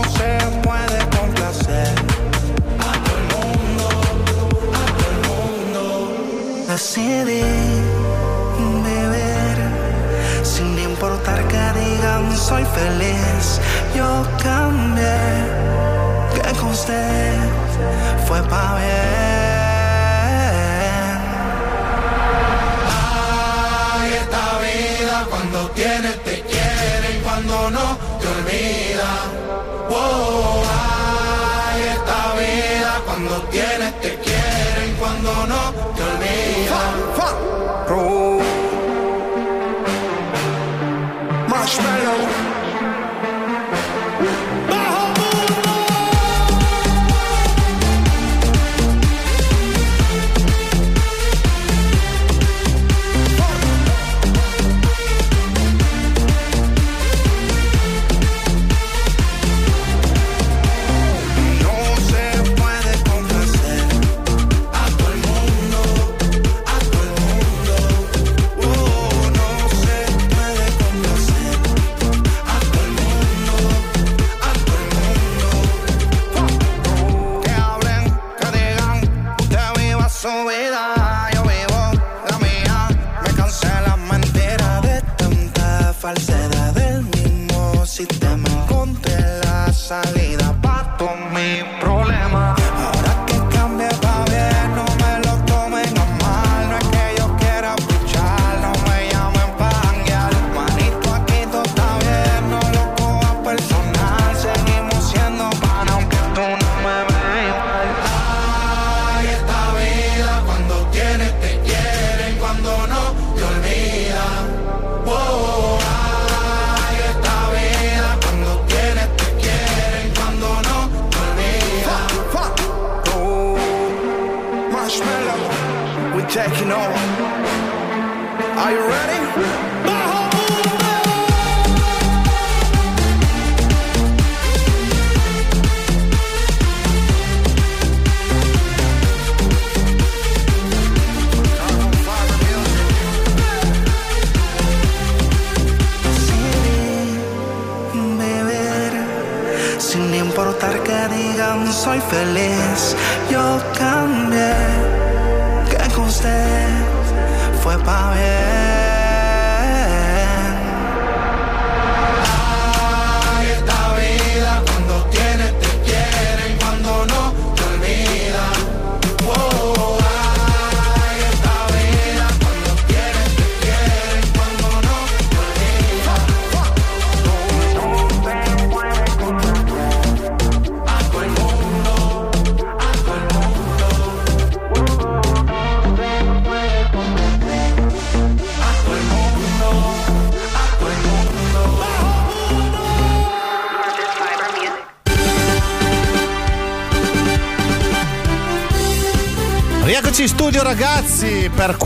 [12.39, 13.61] soy feliz.
[13.95, 15.19] Yo cambié,
[16.35, 17.35] que con usted
[18.27, 19.28] fue pa' bien.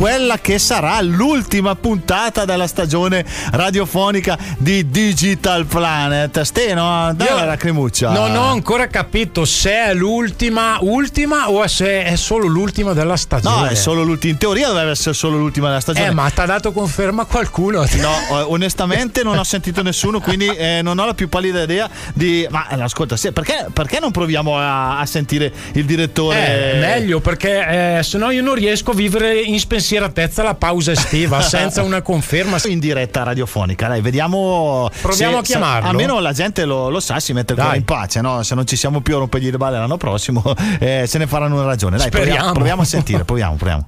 [0.02, 6.40] Quella che sarà l'ultima puntata della stagione radiofonica di Digital Planet.
[6.40, 8.10] Steno, dai Io la lacrimuccia.
[8.10, 13.60] Non ho ancora capito se è l'ultima ultima o se è solo l'ultima della stagione.
[13.60, 14.32] No, è solo l'ultima.
[14.32, 16.08] In teoria dovrebbe essere solo l'ultima della stagione.
[16.08, 17.84] Eh, ma ti ha dato conferma qualcuno?
[18.02, 21.88] No, eh, onestamente non ho sentito nessuno, quindi eh, non ho la più pallida idea
[22.12, 22.44] di.
[22.50, 26.72] Ma eh, ascolta, se- perché, perché non proviamo a, a sentire il direttore?
[26.74, 29.60] Eh, meglio perché eh, se no io non riesco a vivere in
[29.92, 32.56] spensieratezza la pausa estiva senza una conferma.
[32.64, 34.88] In diretta radiofonica, dai, vediamo.
[35.00, 35.88] Proviamo a se- chiamarlo.
[35.88, 38.42] almeno la gente lo, lo sa, si mette in pace, no?
[38.42, 40.42] Se non ci siamo più a rompergli le balle l'anno prossimo,
[40.80, 41.96] eh, se ne faranno una ragione.
[41.98, 43.86] Dai, proviamo, proviamo a sentire, proviamo, proviamo.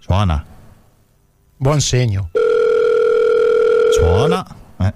[0.00, 0.44] Suona,
[1.56, 2.30] Buon segno.
[3.92, 4.44] suona.
[4.80, 4.92] Eh.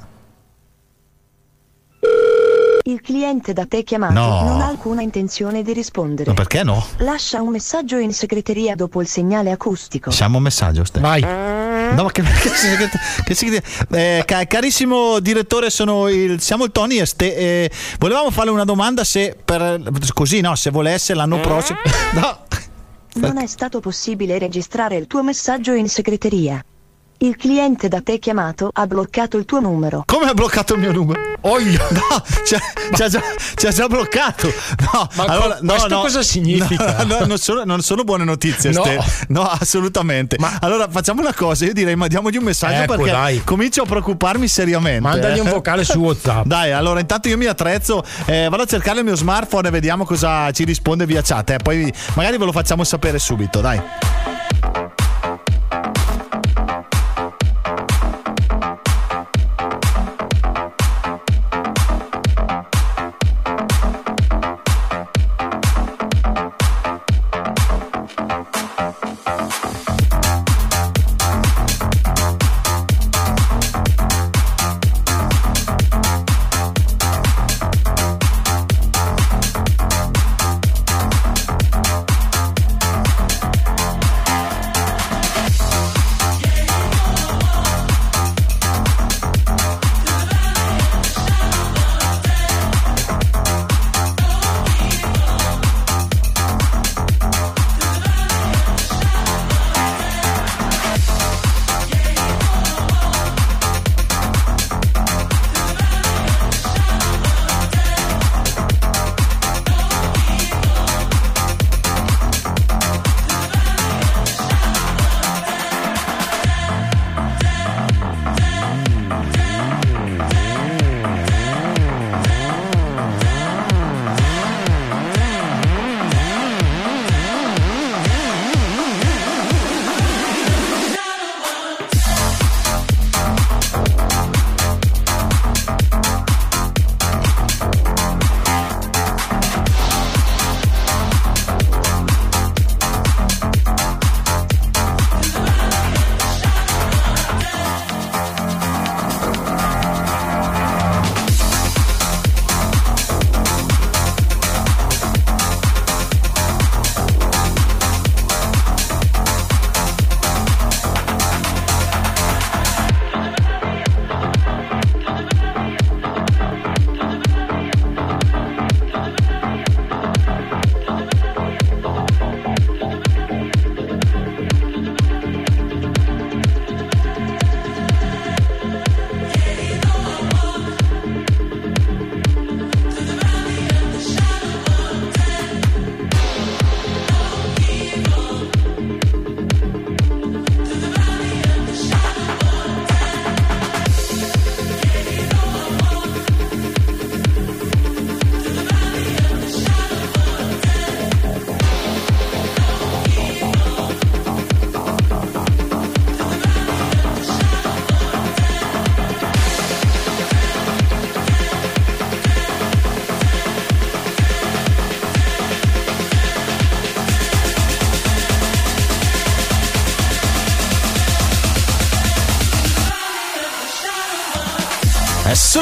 [2.89, 4.43] Il cliente da te chiamato No.
[4.45, 6.30] non ha alcuna intenzione di rispondere.
[6.30, 6.87] Ma perché no?
[6.99, 10.11] Lascia un messaggio in segreteria dopo il segnale acustico.
[10.11, 11.01] Lasciamo un messaggio, Ste.
[11.01, 11.20] Vai.
[11.22, 12.51] No, ma che, che,
[13.24, 17.37] che segret- eh, ca- carissimo direttore, sono il, siamo il Tony e Ste.
[17.37, 19.82] eh, volevamo farle una domanda se per
[20.14, 21.78] così, no, se volesse l'anno prossimo.
[22.14, 22.45] No.
[23.14, 26.62] Non è stato possibile registrare il tuo messaggio in segreteria.
[27.19, 30.03] Il cliente da te chiamato ha bloccato il tuo numero.
[30.05, 31.21] Come ha bloccato il mio numero?
[31.43, 31.85] Oglio.
[31.97, 32.61] No, ci ha,
[32.95, 33.23] ci ha già,
[33.55, 34.53] ci ha già bloccato.
[34.93, 36.01] No, Ma allora, co- no, questo no.
[36.03, 37.05] cosa significa?
[37.05, 38.85] No, no, non, sono, non sono buone notizie, No.
[38.85, 38.99] Ste.
[39.29, 40.37] No, assolutamente.
[40.61, 43.43] Allora facciamo una cosa, io direi mandiamogli un messaggio Ecco, perché dai.
[43.45, 45.01] comincio a preoccuparmi seriamente.
[45.01, 46.45] Mandagli un vocale su WhatsApp.
[46.47, 50.05] Dai, allora intanto io mi attrezzo, eh, vado a cercare il mio smartphone e vediamo
[50.05, 51.51] cosa ci risponde via chat.
[51.51, 51.57] eh.
[51.62, 53.81] Poi magari ve lo facciamo sapere subito, dai.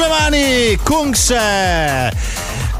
[0.05, 1.31] E sulle mani, Kungs.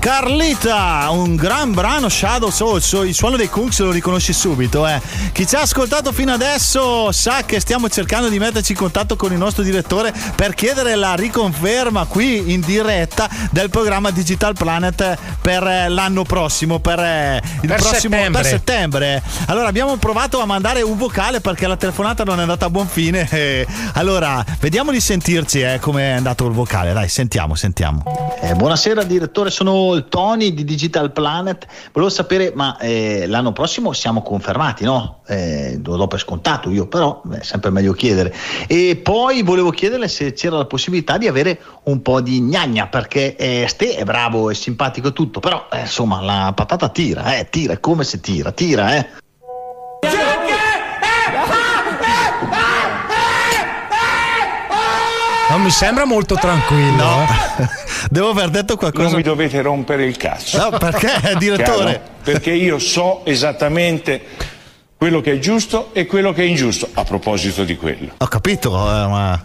[0.05, 4.85] Carlita, un gran brano Shadow Soul, so, il suono dei Kungs lo riconosci subito.
[4.85, 5.01] Eh.
[5.31, 9.31] Chi ci ha ascoltato fino adesso sa che stiamo cercando di metterci in contatto con
[9.31, 15.65] il nostro direttore per chiedere la riconferma qui in diretta del programma Digital Planet per
[15.65, 18.41] eh, l'anno prossimo, per eh, il Per prossimo settembre.
[18.41, 19.23] per settembre.
[19.47, 22.87] Allora abbiamo provato a mandare un vocale perché la telefonata non è andata a buon
[22.87, 23.27] fine.
[23.93, 26.93] Allora, vediamo di sentirci eh, come è andato il vocale.
[26.93, 28.03] Dai, sentiamo, sentiamo.
[28.45, 31.65] Eh, buonasera direttore, sono Tony di Digital Planet.
[31.91, 35.21] Volevo sapere, ma eh, l'anno prossimo siamo confermati, no?
[35.25, 38.31] Eh, lo do per scontato io, però è sempre meglio chiedere.
[38.67, 43.35] E poi volevo chiederle se c'era la possibilità di avere un po' di gnagna, perché
[43.35, 47.49] eh, Ste è bravo e simpatico e tutto, però eh, insomma la patata tira, eh,
[47.49, 49.23] tira, è come se tira, tira, eh.
[55.55, 57.21] Non mi sembra molto tranquillo.
[57.21, 57.67] eh.
[58.11, 59.07] Devo aver detto qualcosa.
[59.07, 60.57] Non mi dovete rompere il cazzo.
[60.57, 61.07] No, perché,
[61.39, 61.91] direttore?
[61.91, 62.01] Chiaro?
[62.23, 64.21] Perché io so esattamente
[64.97, 66.89] quello che è giusto e quello che è ingiusto.
[66.91, 68.15] A proposito di quello.
[68.17, 69.41] Ho capito, eh, ma.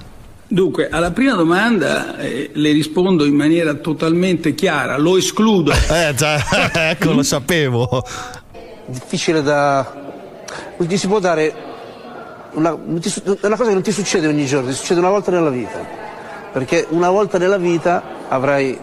[0.48, 5.70] Dunque, alla prima domanda eh, le rispondo in maniera totalmente chiara, lo escludo.
[5.88, 8.04] Eh già, ecco, lo sapevo.
[8.86, 9.88] difficile da.
[10.76, 11.69] ti si può dare.
[12.52, 15.78] Una, una cosa che non ti succede ogni giorno, ti succede una volta nella vita.
[16.52, 18.78] Perché una volta nella vita avrai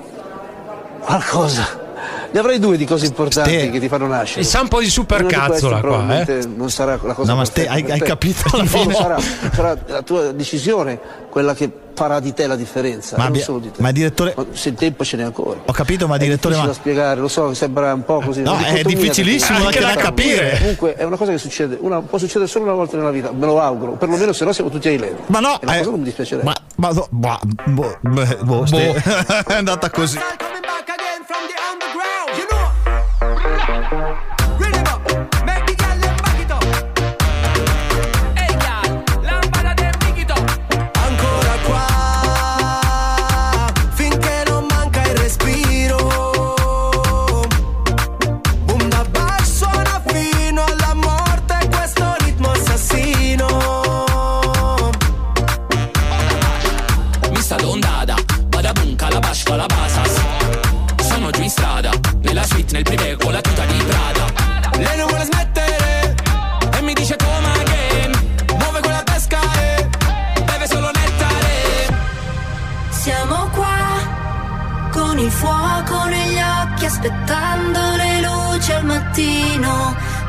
[0.99, 1.86] qualcosa.
[2.31, 4.41] Ne avrai due di cose importanti Ste- che ti fanno nascere.
[4.41, 6.45] E sa un po' di supercazzola qua, eh.
[6.55, 8.93] Non sarà la cosa No, ma Ste, hai- hai capito alla fine?
[8.93, 9.17] Sarà,
[9.53, 10.99] sarà la tua decisione
[11.29, 13.15] quella che farà di te la differenza.
[13.17, 13.81] Ma e non abbia- solo di te.
[13.81, 15.59] ma direttore- Ma se il tempo ce n'è ancora.
[15.65, 16.67] Ho capito, ma È direttore, difficile ma.
[16.67, 18.41] da spiegare, lo so, sembra un po' così.
[18.43, 20.57] No, è difficilissimo anche da capire.
[20.59, 23.45] Comunque è una cosa che succede, una, può succedere solo una volta nella vita, me
[23.45, 25.23] lo auguro, perlomeno se no siamo tutti ai lenti.
[25.27, 26.45] Ma no, è una eh, cosa che non mi dispiacerebbe.
[26.45, 28.93] Ma, ma, ma- boh, beh, boh, Ste-
[29.47, 30.19] è andata così.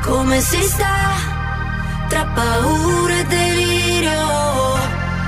[0.09, 1.17] Come si sta
[2.09, 4.77] tra paura e delirio?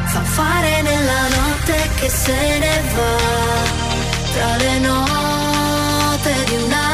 [0.07, 3.17] Fa fare nella notte che se ne va
[4.33, 6.87] tra le note di una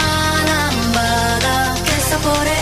[0.51, 1.81] lambada.
[1.85, 2.56] Che sapore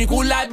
[0.00, 0.49] mi culla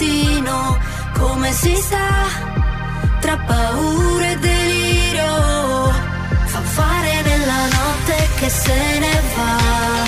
[0.00, 0.78] mattino.
[1.18, 2.24] Come si sta
[3.20, 5.92] tra paura e delirio?
[6.46, 9.99] Fa fare nella notte che se ne va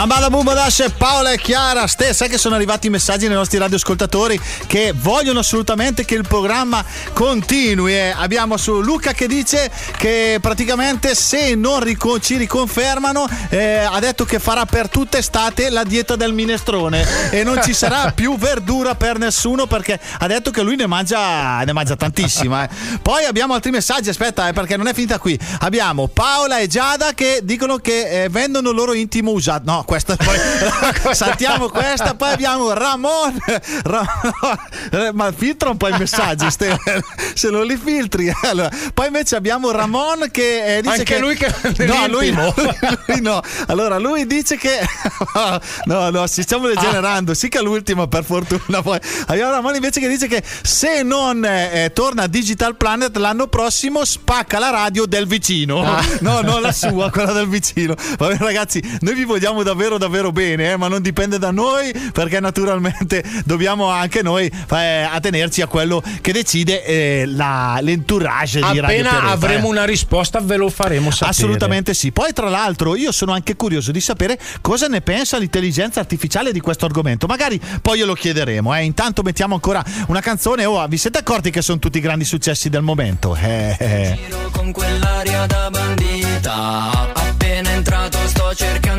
[0.00, 3.58] Lambada Bumba Dash, Paola e Chiara, Ste, sai che sono arrivati i messaggi nei nostri
[3.58, 6.82] radioascoltatori che vogliono assolutamente che il programma
[7.12, 7.92] continui.
[7.92, 13.98] E abbiamo su Luca che dice che praticamente se non rico- ci riconfermano eh, ha
[14.00, 18.38] detto che farà per tutta estate la dieta del minestrone e non ci sarà più
[18.38, 22.64] verdura per nessuno perché ha detto che lui ne mangia, ne mangia tantissima.
[22.64, 22.70] eh.
[23.02, 25.38] Poi abbiamo altri messaggi, aspetta eh, perché non è finita qui.
[25.58, 29.70] Abbiamo Paola e Giada che dicono che eh, vendono il loro intimo usato.
[29.70, 30.38] No, questa, poi
[31.12, 33.36] saltiamo questa, poi abbiamo Ramon.
[33.82, 36.78] Ramon ma filtra un po' i messaggi, Ste-
[37.34, 38.32] se non li filtri.
[38.42, 41.52] Allora, poi invece abbiamo Ramon che eh, dice Anche che lui che
[41.86, 43.42] No, lui, lui no.
[43.66, 44.78] Allora, lui dice che
[45.86, 47.34] no, no, ci stiamo degenerando.
[47.34, 48.82] Sì che è l'ultima per fortuna.
[48.82, 54.04] Poi abbiamo Ramon invece che dice che se non eh, torna Digital Planet l'anno prossimo
[54.04, 55.82] spacca la radio del vicino.
[55.82, 56.04] Ah.
[56.20, 57.96] No, non la sua, quella del vicino.
[58.18, 61.92] Va bene, ragazzi, noi vi vogliamo davvero davvero bene, eh, ma non dipende da noi
[62.12, 68.80] perché naturalmente dobbiamo anche noi eh, attenerci a quello che decide eh, la, l'entourage di
[68.80, 69.70] Radio Appena avremo eh.
[69.70, 71.30] una risposta ve lo faremo sapere.
[71.30, 72.12] Assolutamente sì.
[72.12, 76.60] Poi, tra l'altro, io sono anche curioso di sapere cosa ne pensa l'intelligenza artificiale di
[76.60, 77.26] questo argomento.
[77.26, 78.74] Magari poi glielo chiederemo.
[78.74, 78.84] Eh.
[78.84, 80.64] Intanto mettiamo ancora una canzone.
[80.64, 83.36] Oh, vi siete accorti che sono tutti i grandi successi del momento?
[83.36, 84.18] Eh, eh.
[84.50, 87.12] con quell'aria da bandita.
[87.12, 88.89] Appena entrato sto cercando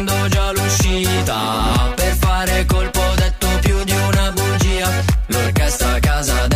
[0.71, 1.91] già l'uscita.
[1.95, 4.89] Per fare colpo detto più di una bugia.
[5.27, 6.47] L'orchestra a casa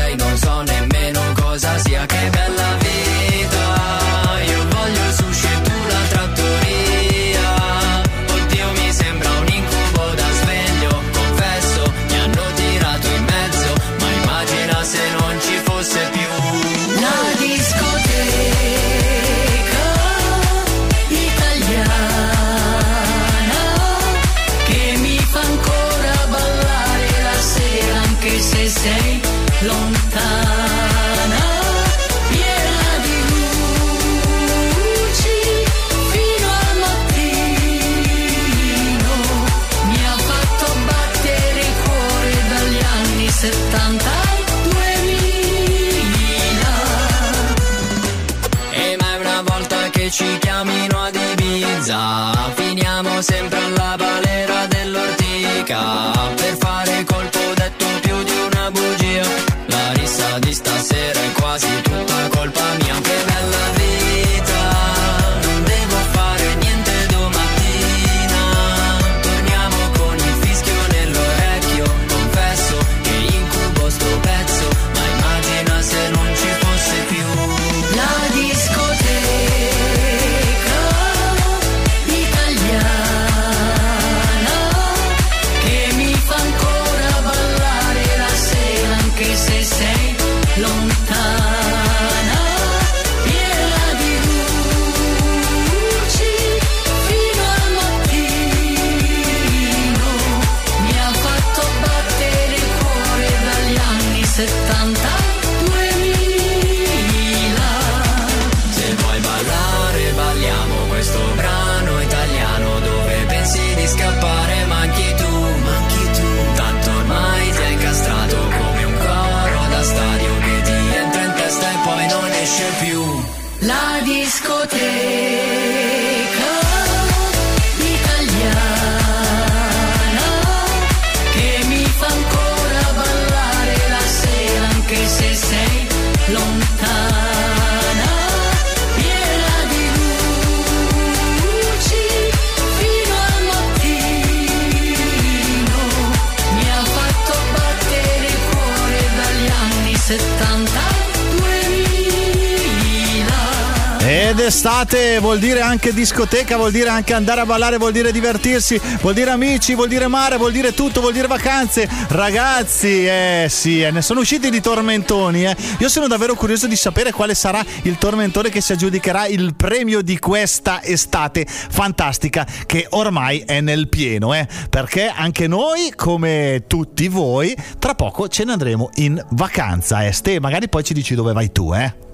[154.65, 159.13] estate vuol dire anche discoteca, vuol dire anche andare a ballare, vuol dire divertirsi, vuol
[159.13, 161.87] dire amici, vuol dire mare, vuol dire tutto, vuol dire vacanze.
[162.07, 165.45] Ragazzi, eh sì, eh, ne sono usciti di tormentoni.
[165.45, 165.55] Eh.
[165.77, 170.01] Io sono davvero curioso di sapere quale sarà il tormentone che si aggiudicherà il premio
[170.01, 174.47] di questa estate fantastica che ormai è nel pieno, eh.
[174.67, 180.03] Perché anche noi, come tutti voi, tra poco ce ne andremo in vacanza.
[180.03, 180.11] Eh.
[180.11, 182.05] Ste, magari poi ci dici dove vai tu, eh.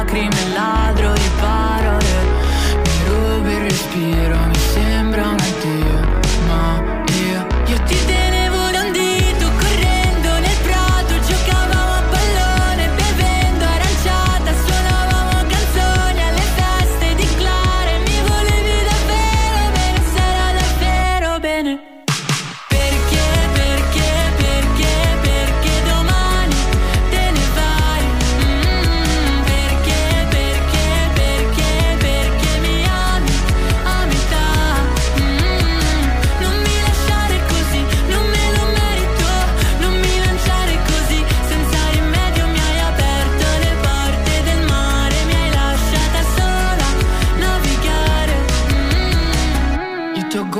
[0.00, 1.19] Lacrime, ladro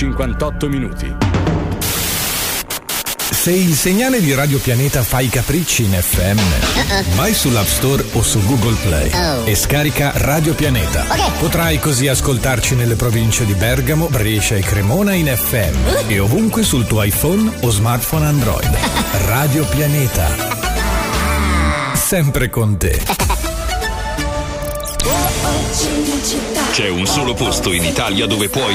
[0.00, 1.16] 58 minuti.
[3.30, 8.22] Se il segnale di Radio Pianeta fa i capricci in FM, vai sull'App Store o
[8.22, 9.46] su Google Play Oh.
[9.46, 11.06] e scarica Radio Pianeta.
[11.38, 16.86] Potrai così ascoltarci nelle province di Bergamo, Brescia e Cremona in FM e ovunque sul
[16.86, 18.68] tuo iPhone o smartphone Android.
[19.24, 20.26] Radio Pianeta.
[21.94, 23.00] Sempre con te.
[26.72, 28.74] C'è un solo posto in Italia dove puoi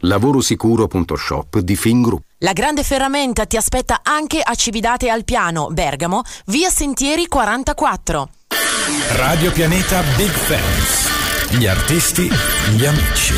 [0.00, 2.22] Lavorosicuro.shop di Fingroup.
[2.38, 8.28] La grande ferramenta ti aspetta anche a Cividate al Piano, Bergamo, via Sentieri 44.
[9.16, 11.56] Radio Pianeta Big Fans.
[11.56, 12.30] Gli artisti,
[12.76, 13.34] gli amici.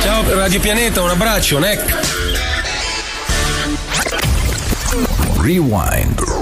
[0.00, 2.20] Ciao Radio Pianeta, un abbraccio, Neck.
[5.40, 6.41] Rewind.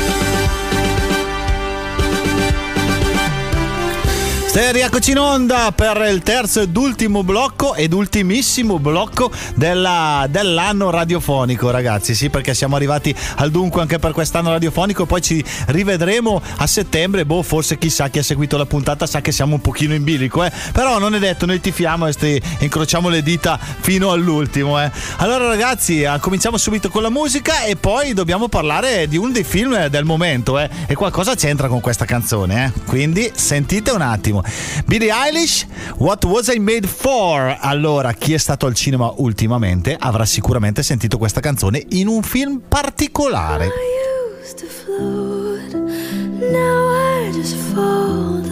[4.51, 10.89] Stai rieccoci in onda per il terzo ed ultimo blocco ed ultimissimo blocco della- dell'anno
[10.89, 12.13] radiofonico, ragazzi.
[12.13, 15.05] Sì, perché siamo arrivati al dunque anche per quest'anno radiofonico.
[15.05, 17.25] Poi ci rivedremo a settembre.
[17.25, 20.43] Boh, forse chissà chi ha seguito la puntata sa che siamo un pochino in bilico,
[20.43, 20.51] eh.
[20.73, 24.91] Però non è detto, noi tifiamo e incrociamo le dita fino all'ultimo, eh.
[25.19, 29.45] Allora, ragazzi, eh, cominciamo subito con la musica e poi dobbiamo parlare di uno dei
[29.45, 30.69] film del momento, eh.
[30.87, 32.81] E qualcosa c'entra con questa canzone, eh.
[32.83, 34.39] Quindi sentite un attimo.
[34.85, 35.65] Billie Eilish,
[35.97, 37.57] What Was I Made For?
[37.59, 42.61] Allora, chi è stato al cinema ultimamente avrà sicuramente sentito questa canzone in un film
[42.67, 43.69] particolare.
[44.41, 45.73] used to float.
[46.51, 48.50] Now I just fall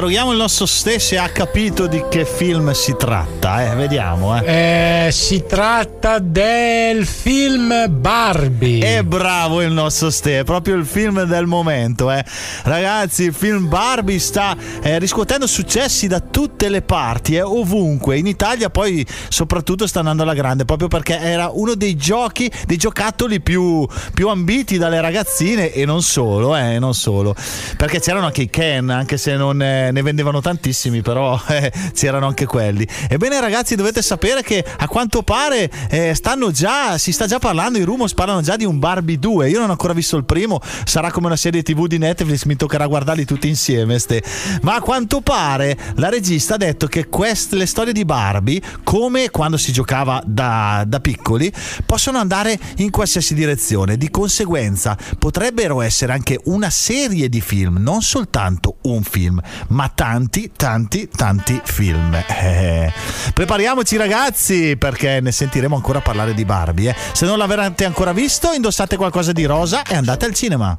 [0.00, 3.74] interroghiamo il nostro stesso e ha capito di che film si tratta, eh?
[3.74, 5.06] Vediamo, eh.
[5.06, 8.98] Eh, si tratta del film Barbie.
[8.98, 12.24] E bravo il nostro Ste, è proprio il film del momento, eh.
[12.62, 18.18] Ragazzi, il film Barbie sta eh, riscuotendo successi da tutte le parti, eh, ovunque.
[18.18, 22.76] In Italia poi soprattutto sta andando alla grande, proprio perché era uno dei giochi, dei
[22.76, 27.34] giocattoli più, più ambiti dalle ragazzine e non solo, eh, non solo.
[27.76, 31.38] Perché c'erano anche i Ken, anche se non ne vendevano tantissimi, però
[31.94, 32.86] c'erano anche quelli.
[33.08, 37.78] Ebbene ragazzi, dovete sapere che a quanto pare eh, stanno già, si sta già parlando,
[37.78, 39.48] i rumors parlano già di un Barbie 2.
[39.48, 42.56] Io non ho ancora visto il primo, sarà come una serie TV di Netflix, mi
[42.56, 43.98] toccherà guardarli tutti insieme.
[43.98, 44.22] Ste.
[44.62, 49.30] Ma a quanto pare la regista ha detto che queste, le storie di Barbie, come
[49.30, 51.52] quando si giocava da, da piccoli,
[51.86, 53.96] possono andare in qualsiasi direzione.
[53.96, 60.50] Di conseguenza potrebbero essere anche una serie di film, non soltanto un film, ma tanti,
[60.54, 62.14] tanti, tanti film.
[62.14, 62.92] Eh,
[63.40, 66.90] prepariamoci ragazzi perché ne sentiremo ancora parlare di Barbie.
[66.90, 66.94] eh.
[67.14, 70.76] Se non l'avete ancora visto, indossate qualcosa di rosa e andate al cinema.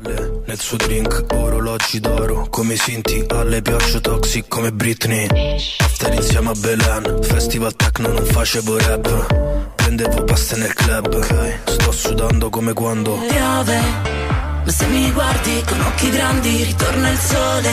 [0.00, 5.26] Nel suo drink orologi d'oro Come Sinti alle piaccio toxic come Britney
[5.78, 11.20] After insieme a Belen Festival techno non facevo rap Prendevo paste nel club
[11.64, 13.80] Sto sudando come quando piove,
[14.64, 17.72] ma se mi guardi con occhi grandi ritorna il sole.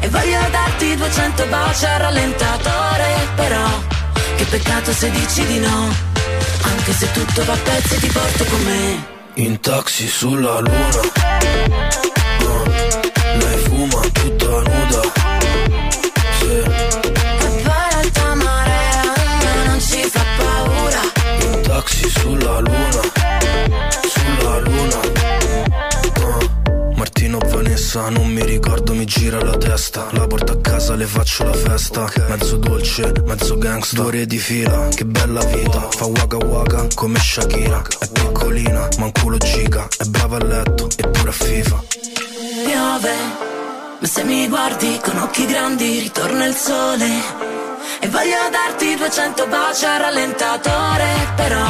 [0.00, 3.68] E voglio darti 200 baci al rallentatore Però
[4.36, 5.94] che peccato se dici di no.
[6.62, 9.06] Anche se tutto va a pezzi ti porto con me.
[9.34, 11.00] In taxi sulla luna.
[13.38, 15.00] Lei fuma tutta nuda.
[16.38, 16.88] Sì.
[22.20, 23.02] Sulla luna,
[24.08, 25.39] sulla luna.
[27.00, 30.08] Martino Vanessa, non mi ricordo, mi gira la testa.
[30.12, 32.02] La porto a casa, le faccio la festa.
[32.02, 32.28] Okay.
[32.28, 34.00] Mezzo dolce, mezzo gangster.
[34.00, 35.88] Storie di fila, che bella vita.
[35.90, 37.82] Fa waka waka come Shakira.
[37.98, 39.88] È piccolina, ma un culo giga.
[39.96, 41.82] È brava a letto, eppure a FIFA.
[42.64, 43.14] Piove,
[44.00, 47.08] ma se mi guardi con occhi grandi, ritorna il sole.
[48.00, 51.66] E voglio darti 200 baci al rallentatore, però.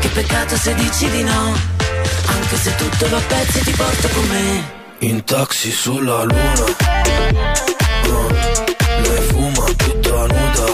[0.00, 1.74] Che peccato se dici di no
[2.54, 4.72] anche se tutto va a pezzi ti porto con me.
[5.00, 6.64] In taxi sulla luna.
[9.02, 10.66] Lei fuma tutta nuda.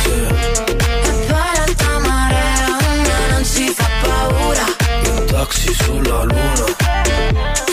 [0.00, 0.12] Sì.
[0.12, 4.64] E poi l'alta marea una non ci fa paura.
[5.02, 6.64] In taxi sulla luna.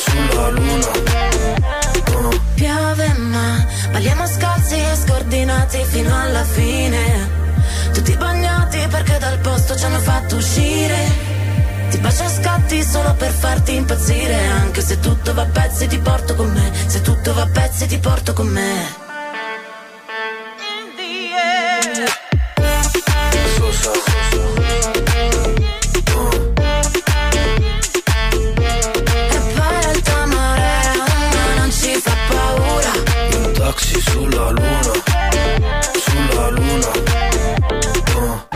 [0.04, 0.92] Sulla luna.
[2.16, 7.30] Oh, Piove ma balliamo scalzi e scordinati fino alla fine.
[7.94, 11.31] Tutti bagnati perché dal posto ci hanno fatto uscire
[12.02, 16.36] bacio a scatti solo per farti impazzire Anche se tutto va a pezzi ti porto
[16.36, 16.72] con me.
[16.88, 19.10] Se tutto va a pezzi ti porto con me.
[34.12, 34.94] Sulla luna
[35.94, 36.92] Sulla luna.
[38.16, 38.48] Oh.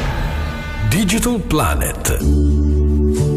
[0.89, 3.34] Digital Planet.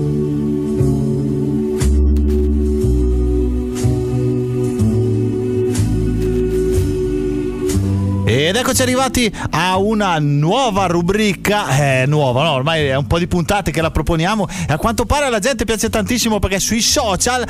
[8.31, 12.51] Ed eccoci arrivati a una nuova rubrica, eh, nuova, no?
[12.51, 15.65] ormai è un po' di puntate che la proponiamo e a quanto pare alla gente
[15.65, 17.47] piace tantissimo perché sui social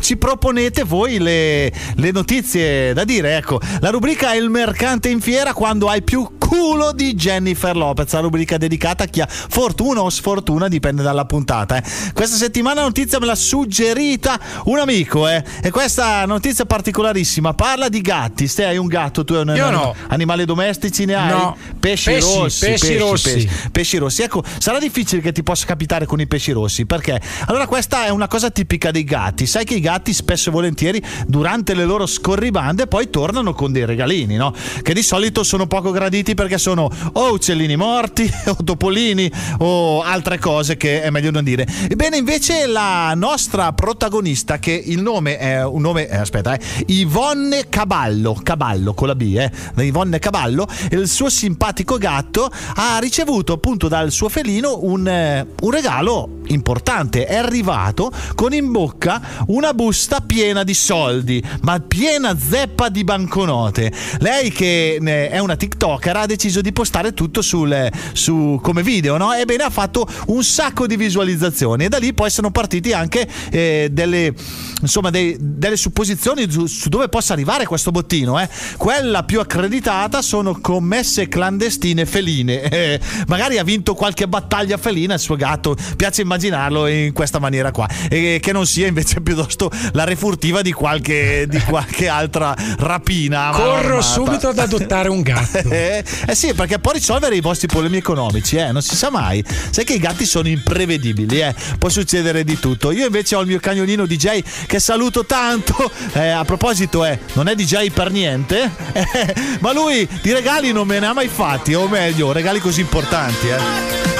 [0.00, 3.36] ci proponete voi le, le notizie da dire.
[3.36, 8.12] Ecco, la rubrica è il mercante in fiera quando hai più culo di Jennifer Lopez,
[8.12, 11.76] la rubrica dedicata a chi ha fortuna o sfortuna, dipende dalla puntata.
[11.76, 11.82] eh.
[12.12, 17.88] Questa settimana la notizia me l'ha suggerita un amico, eh, e questa notizia particolarissima, parla
[17.88, 18.46] di gatti.
[18.46, 19.94] Se hai un gatto, tu hai un Io no.
[20.08, 21.28] Animali domestici ne hai?
[21.30, 21.56] No.
[21.80, 22.64] Pesci, Pesci, rossi.
[22.66, 23.32] pesci rossi.
[23.32, 24.22] Pesci, pesci rossi.
[24.22, 28.10] Ecco, sarà difficile che ti possa capitare con i pesci rossi perché allora questa è
[28.10, 29.46] una cosa tipica dei gatti.
[29.46, 33.84] Sai che i gatti spesso e volentieri durante le loro scorribande poi tornano con dei
[33.84, 34.54] regalini, no?
[34.82, 39.30] Che di solito sono poco graditi perché sono o uccellini morti o topolini
[39.60, 41.66] o altre cose che è meglio non dire.
[41.88, 47.68] Ebbene, invece la nostra protagonista che il nome è un nome eh, aspetta, eh, Yvonne
[47.70, 53.54] Caballo, Caballo con la B, eh, da Yvonne Caballo, il suo simpatico gatto ha ricevuto
[53.54, 57.24] appunto dal suo felino un, eh, un regalo importante.
[57.24, 63.90] È arrivato con in bocca una busta piena di soldi, ma piena zeppa di banconote.
[64.18, 69.16] Lei che eh, è una TikToker ha deciso di postare tutto sul, su, come video,
[69.16, 69.32] no?
[69.32, 73.88] Ebbene ha fatto un sacco di visualizzazioni e da lì poi sono partiti anche eh,
[73.90, 74.34] delle,
[74.80, 78.40] insomma, dei- delle supposizioni su, su dove possa arrivare questo bottino.
[78.40, 78.48] eh.
[78.76, 82.62] Quella più accreditata sono commesse clandestine feline.
[82.74, 82.98] Eh,
[83.28, 87.88] magari ha vinto qualche battaglia felina il suo gatto, piace immaginarlo in questa maniera qua,
[88.08, 93.50] e che non sia invece piuttosto la refurtiva di qualche, di qualche altra rapina.
[93.52, 94.02] Corro armata.
[94.02, 95.62] subito ad adottare un gatto.
[95.74, 98.72] Eh, eh sì, perché può risolvere i vostri problemi economici, eh?
[98.72, 99.44] non si sa mai.
[99.70, 101.54] Sai che i gatti sono imprevedibili, eh?
[101.78, 102.90] può succedere di tutto.
[102.90, 105.72] Io invece ho il mio cagnolino DJ che saluto tanto.
[106.14, 110.86] Eh, a proposito, eh, non è DJ per niente, eh, ma lui di regali non
[110.86, 113.48] me ne ha mai fatti, o meglio, regali così importanti.
[113.48, 114.13] Eh.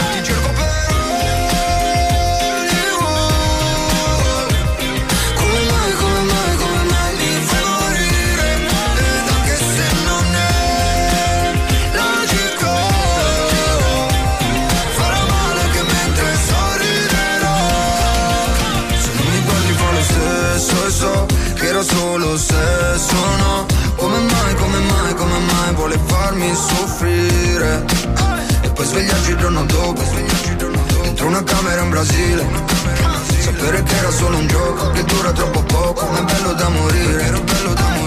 [21.85, 23.67] Solo sesso, no
[23.97, 27.85] Come mai, come mai, come mai vuole farmi soffrire?
[28.63, 30.03] E poi svegliarci il giorno dopo
[31.03, 32.47] Dentro una camera in Brasile.
[33.39, 37.41] Sapere che era solo un gioco che dura troppo poco, ma è bello da morire,
[37.41, 38.04] bello da morire.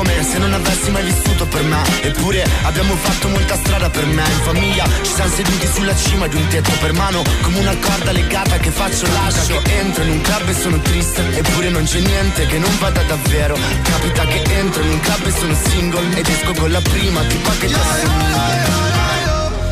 [0.00, 4.22] Come se non avessi mai vissuto per me Eppure abbiamo fatto molta strada per me
[4.22, 8.10] In famiglia ci siamo seduti sulla cima di un tetto per mano Come una corda
[8.10, 12.46] legata che faccio lascio Entro in un club e sono triste Eppure non c'è niente
[12.46, 16.54] che non vada davvero Capita che entro in un club e sono single Ed esco
[16.54, 18.80] con la prima tipa che ti assomiglia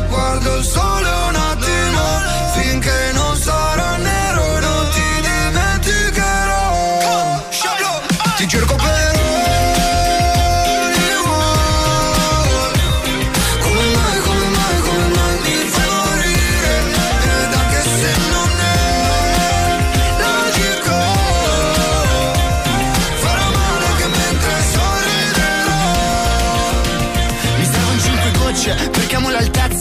[0.09, 2.01] Guardo il sole un attimo,
[2.53, 3.18] finché non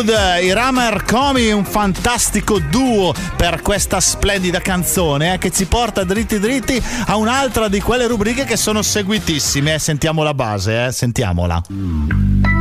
[0.00, 6.04] Hollywood, i Rammer Comi, un fantastico duo per questa splendida canzone eh, che ci porta
[6.04, 9.74] dritti dritti a un'altra di quelle rubriche che sono seguitissime.
[9.74, 9.78] eh.
[9.78, 12.59] Sentiamo la base, eh, sentiamola.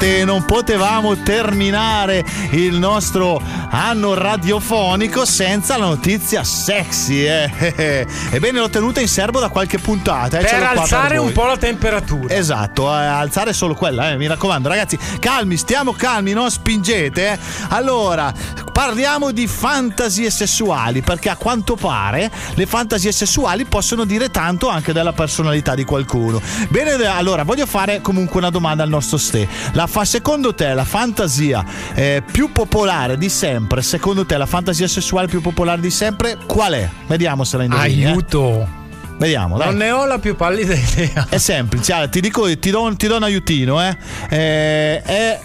[0.00, 7.26] Ste, non potevamo terminare il nostro anno radiofonico senza la notizia sexy.
[7.26, 8.06] Eh.
[8.32, 10.38] Ebbene, l'ho tenuta in serbo da qualche puntata.
[10.38, 11.26] eh, Per alzare voi.
[11.26, 12.32] un po' la temperatura.
[12.34, 17.32] Esatto, eh, alzare solo quella, eh, mi raccomando, ragazzi, calmi, stiamo calmi, non spingete.
[17.32, 17.38] eh.
[17.68, 18.32] Allora,
[18.72, 24.94] parliamo di fantasie sessuali, perché a quanto pare le fantasie sessuali possono dire tanto anche
[24.94, 26.40] della personalità di qualcuno.
[26.68, 29.46] Bene, allora, voglio fare comunque una domanda al nostro Ste.
[29.72, 31.62] La fa, secondo te la fantasia
[31.94, 36.72] eh, più popolare di sempre, secondo te la fantasia sessuale più popolare di sempre, qual
[36.72, 36.88] è?
[37.06, 38.02] Vediamo se la indovini.
[38.02, 38.06] eh.
[38.06, 38.78] Aiuto.
[39.18, 39.66] Vediamo, dai.
[39.66, 41.26] Non ne ho la più pallida idea.
[41.28, 43.94] È semplice, allora, ti dico, ti do, un- ti do un aiutino, eh.
[44.30, 45.40] Eh, è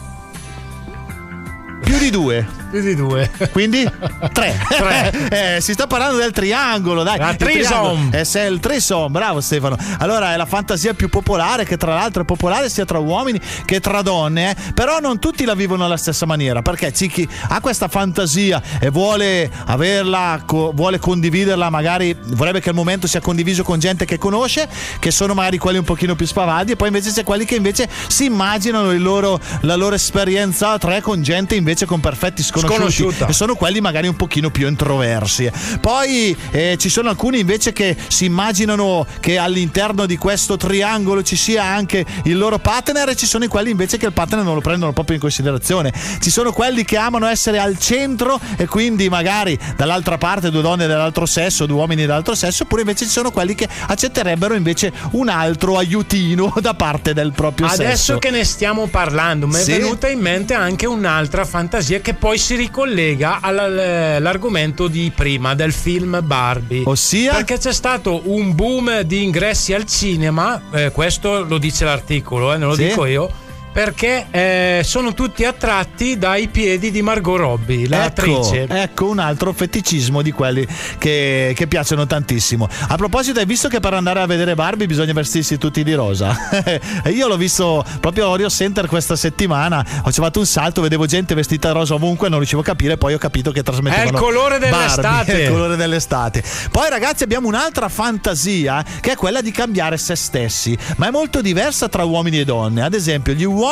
[1.86, 2.46] più di due.
[2.72, 3.30] Più di due.
[3.52, 3.84] Quindi
[4.34, 4.60] tre.
[4.68, 5.14] Tre.
[5.36, 7.18] Eh, si sta parlando del triangolo, dai.
[7.18, 8.10] La Il trisom.
[8.12, 9.78] Eh, se è il trisom, bravo Stefano.
[10.00, 13.80] Allora è la fantasia più popolare, che tra l'altro è popolare sia tra uomini che
[13.80, 14.74] tra donne, eh.
[14.74, 18.90] però non tutti la vivono alla stessa maniera, perché c'è chi ha questa fantasia e
[18.90, 24.18] vuole averla, co- vuole condividerla, magari vorrebbe che il momento sia condiviso con gente che
[24.18, 24.68] conosce,
[25.00, 27.90] che sono magari quelli un pochino più spavaldi, e poi invece c'è quelli che invece
[28.08, 32.74] si immaginano il loro- la loro esperienza a tre con gente invece con perfetti sconosciuti
[32.94, 33.28] Sconosciuta.
[33.28, 35.52] e sono quelli magari un pochino più introversi.
[35.82, 41.36] Poi eh, ci sono alcuni invece che si immaginano che all'interno di questo triangolo ci
[41.36, 44.62] sia anche il loro partner e ci sono quelli invece che il partner non lo
[44.62, 45.92] prendono proprio in considerazione.
[46.22, 50.88] Ci sono quelli che amano essere al centro e quindi magari dall'altra parte due donne
[50.88, 55.28] dell'altro sesso, due uomini dell'altro sesso, oppure invece ci sono quelli che accetterebbero invece un
[55.30, 57.82] altro aiutino da parte del proprio sesso.
[57.82, 59.72] Adesso che ne stiamo parlando, mi è Sì.
[59.72, 61.64] venuta in mente anche un'altra fantasia
[62.02, 66.84] che poi si ricollega alla- all'argomento di prima del film Barbie.
[66.86, 67.34] Ossia?
[67.34, 72.58] Perché c'è stato un boom di ingressi al cinema, eh, questo lo dice l'articolo, eh,
[72.58, 72.88] non lo Sì.
[72.88, 73.44] dico io.
[73.76, 78.62] Perché eh, sono tutti attratti dai piedi di Margot Robbie, l'attrice.
[78.62, 80.66] Ecco, ecco un altro feticismo di quelli
[80.98, 82.70] che, che piacciono tantissimo.
[82.88, 86.34] A proposito, hai visto che per andare a vedere Barbie bisogna vestirsi tutti di rosa?
[87.12, 89.86] Io l'ho visto proprio a Oreo Center questa settimana.
[90.04, 92.96] Ho fatto un salto, vedevo gente vestita rosa ovunque, non riuscivo a capire.
[92.96, 94.10] Poi ho capito che trasmettevano.
[94.10, 95.02] È il colore dell'estate.
[95.02, 96.44] Barbie, è il colore dell'estate.
[96.72, 101.42] Poi, ragazzi, abbiamo un'altra fantasia che è quella di cambiare se stessi, ma è molto
[101.42, 102.82] diversa tra uomini e donne.
[102.82, 103.64] Ad esempio, gli uomini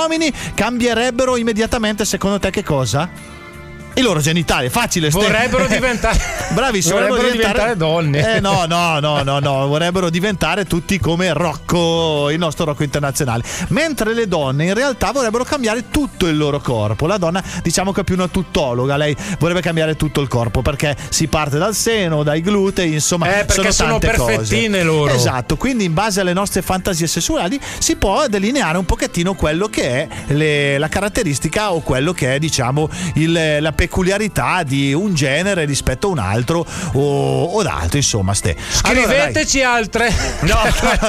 [0.55, 3.09] cambierebbero immediatamente, secondo te, che cosa?
[3.95, 5.11] I loro genitali, facile.
[5.11, 5.19] Ste.
[5.19, 6.19] Vorrebbero diventare.
[6.53, 8.35] Bravissimo, vorrebbero diventare donne.
[8.35, 13.43] Eh, no, no, no, no, no, vorrebbero diventare tutti come Rocco, il nostro Rocco internazionale.
[13.69, 17.05] Mentre le donne in realtà vorrebbero cambiare tutto il loro corpo.
[17.05, 20.95] La donna, diciamo che è più una tuttologa, lei vorrebbe cambiare tutto il corpo perché
[21.09, 24.83] si parte dal seno, dai glutei, insomma, Eh, perché sono tante perfettine cose.
[24.83, 25.13] loro.
[25.13, 29.83] Esatto, quindi in base alle nostre fantasie sessuali si può delineare un pochettino quello che
[29.83, 35.65] è le- la caratteristica o quello che è, diciamo, il- la peculiarità di un genere
[35.65, 38.55] rispetto a un altro o, o d'altro, insomma, ste.
[38.83, 39.07] Allora.
[39.07, 40.11] Scriveteci altre.
[40.53, 40.59] No,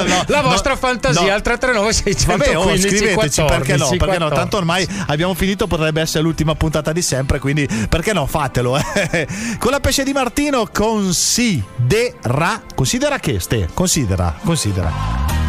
[0.06, 1.32] no, la vostra fantasia no.
[1.32, 3.88] al 339 615 Vabbè, oh, scriveteci 14, perché no?
[3.88, 4.28] Perché no?
[4.28, 4.34] 14.
[4.34, 8.26] Tanto ormai abbiamo finito, potrebbe essere l'ultima puntata di sempre, quindi perché no?
[8.26, 8.76] Fatelo.
[8.76, 9.26] eh.
[9.58, 12.62] Con la pesce di Martino considera.
[12.74, 13.68] Considera che ste?
[13.74, 15.43] Considera, considera.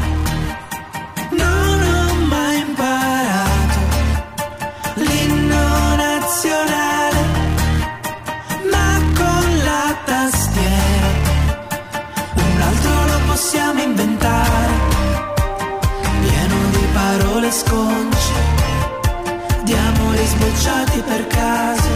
[17.51, 18.33] Sconci
[19.63, 21.89] di amori sbocciati per caso,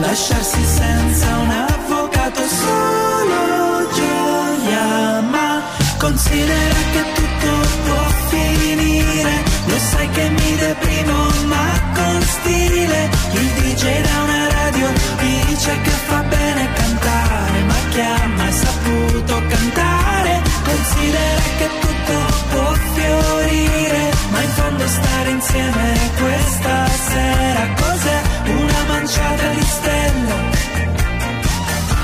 [0.00, 5.62] lasciarsi senza un avvocato solo gioia, ma
[5.98, 7.50] considera che tutto
[7.84, 9.32] può finire,
[9.66, 11.16] lo sai che mi deprimo
[11.46, 14.88] ma con stile, il DJ da una radio
[15.18, 22.14] dice che fa bene cantare, ma chi ha mai saputo cantare, considera che tutto
[22.50, 23.99] può fiorire,
[24.30, 28.20] ma in fondo stare insieme questa sera cos'è?
[28.46, 30.34] Una manciata di stelle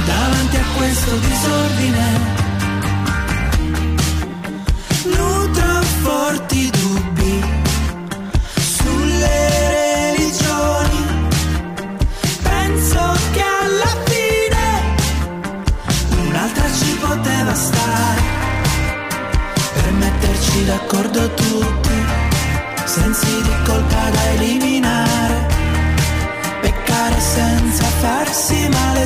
[0.07, 2.46] davanti a questo disordine.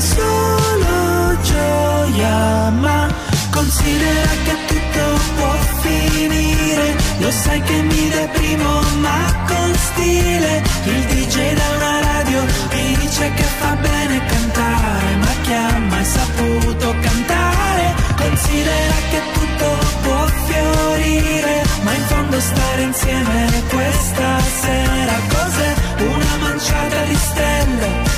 [0.01, 3.09] Male, solo gioia, ma
[3.51, 5.05] considera che tutto
[5.37, 6.97] può finire.
[7.19, 10.63] Lo sai che mi deprimo, ma con stile.
[10.85, 16.05] Il DJ da una radio mi dice che fa bene cantare, ma chi ha mai
[16.05, 17.95] saputo cantare?
[18.17, 25.75] Considera che tutto può fiorire, ma in fondo stare insieme questa sera cos'è?
[25.99, 28.10] Una manciata di stelle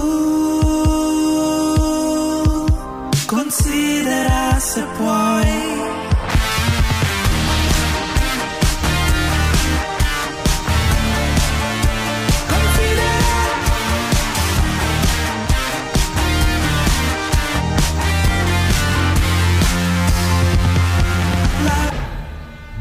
[3.27, 5.70] considera se puoi.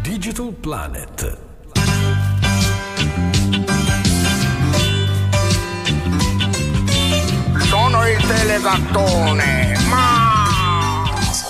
[0.04, 1.20] Digital Planet.
[8.72, 10.30] Telegattone, ma...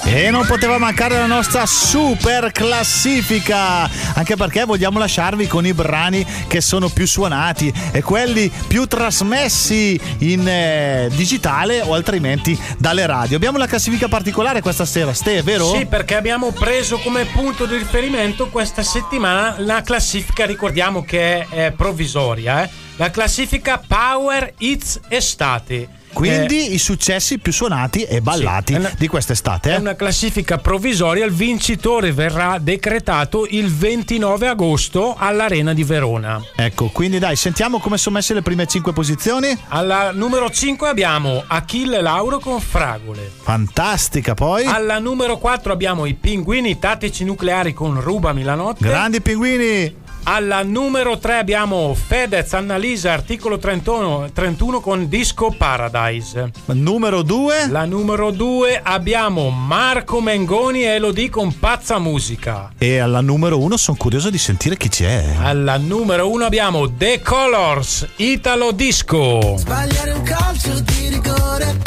[0.03, 6.25] E non poteva mancare la nostra super classifica, anche perché vogliamo lasciarvi con i brani
[6.47, 13.37] che sono più suonati e quelli più trasmessi in eh, digitale o altrimenti dalle radio.
[13.37, 15.71] Abbiamo la classifica particolare questa sera, Ste, vero?
[15.73, 21.67] Sì, perché abbiamo preso come punto di riferimento questa settimana la classifica, ricordiamo che è,
[21.67, 22.69] è provvisoria, eh?
[22.97, 25.99] la classifica Power Hits Estate.
[26.13, 29.71] Quindi Eh, i successi più suonati e ballati Sì, è una- di quest'estate.
[29.71, 29.77] È eh?
[29.77, 36.41] una classifica provvisoria, il vincitore verrà decretato il 29 agosto all'Arena di Verona.
[36.55, 39.57] Ecco, quindi dai, sentiamo come sono messe le prime 5 posizioni.
[39.69, 43.31] Alla numero 5 abbiamo Achille Lauro con Fragole.
[43.41, 44.65] Fantastica, poi.
[44.65, 48.87] Alla numero 4 abbiamo i Pinguini Tattici Nucleari con Rubami la notte.
[48.87, 49.95] Grandi pinguini.
[50.23, 56.51] Alla numero 3 abbiamo Fedez Annalisa articolo 31, 31 con Disco Paradise.
[56.67, 57.67] Numero 2.
[57.69, 62.71] La numero 2 abbiamo Marco Mengoni e Elodie con Pazza Musica.
[62.77, 65.35] E alla numero 1 sono curioso di sentire chi c'è.
[65.41, 69.57] Alla numero 1 abbiamo The Colors Italo Disco.
[69.57, 71.77] Sbagliare un calcio di rigore.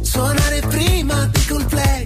[0.00, 1.97] Suonare prima di Coldplay.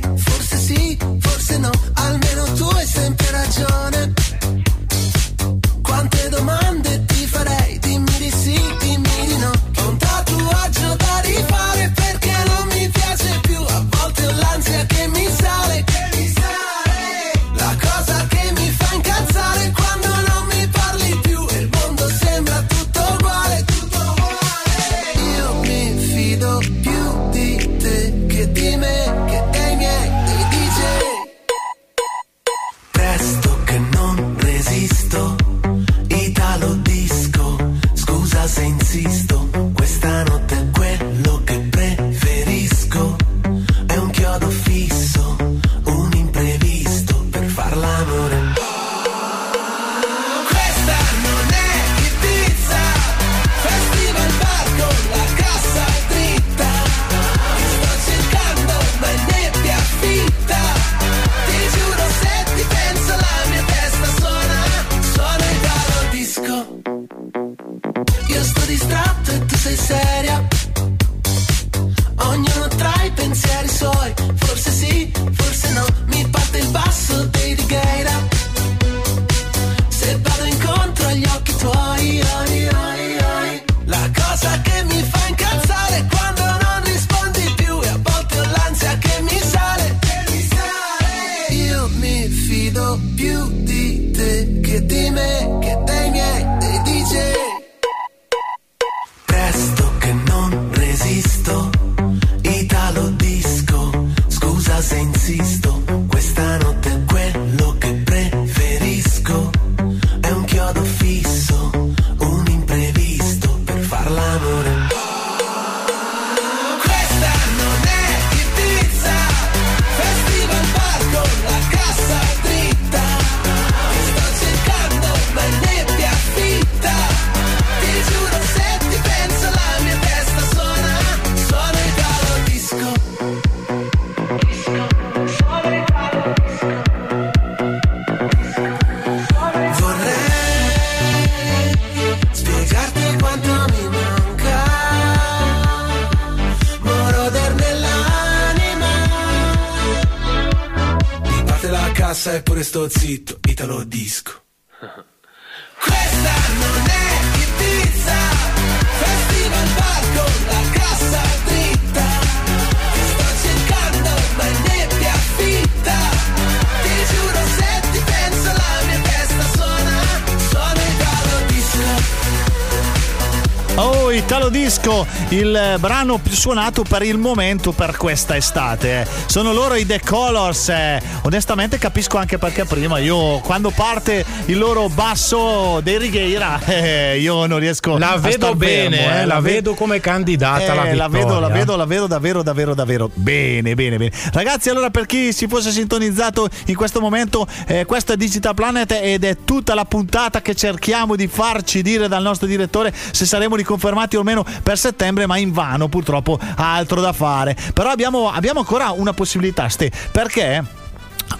[175.33, 179.07] Disco, il brano più suonato per il momento per questa estate.
[179.27, 180.69] Sono loro i The Colors.
[180.71, 181.03] eh.
[181.23, 187.45] Onestamente capisco anche perché prima io quando parte il loro basso dei Righeira, eh, io
[187.47, 191.09] non riesco La a vedo bene, fermo, eh, la ve- vedo come candidata eh, la
[191.09, 194.13] vedo, la vedo, la vedo davvero, davvero, davvero bene, bene, bene.
[194.33, 198.99] Ragazzi, allora per chi si fosse sintonizzato in questo momento, eh, questo è Digital Planet
[199.03, 203.57] ed è tutta la puntata che cerchiamo di farci dire dal nostro direttore se saremo
[203.57, 207.57] riconfermati o meno per settembre, ma invano purtroppo ha altro da fare.
[207.75, 210.81] Però abbiamo, abbiamo ancora una possibilità, Ste, perché...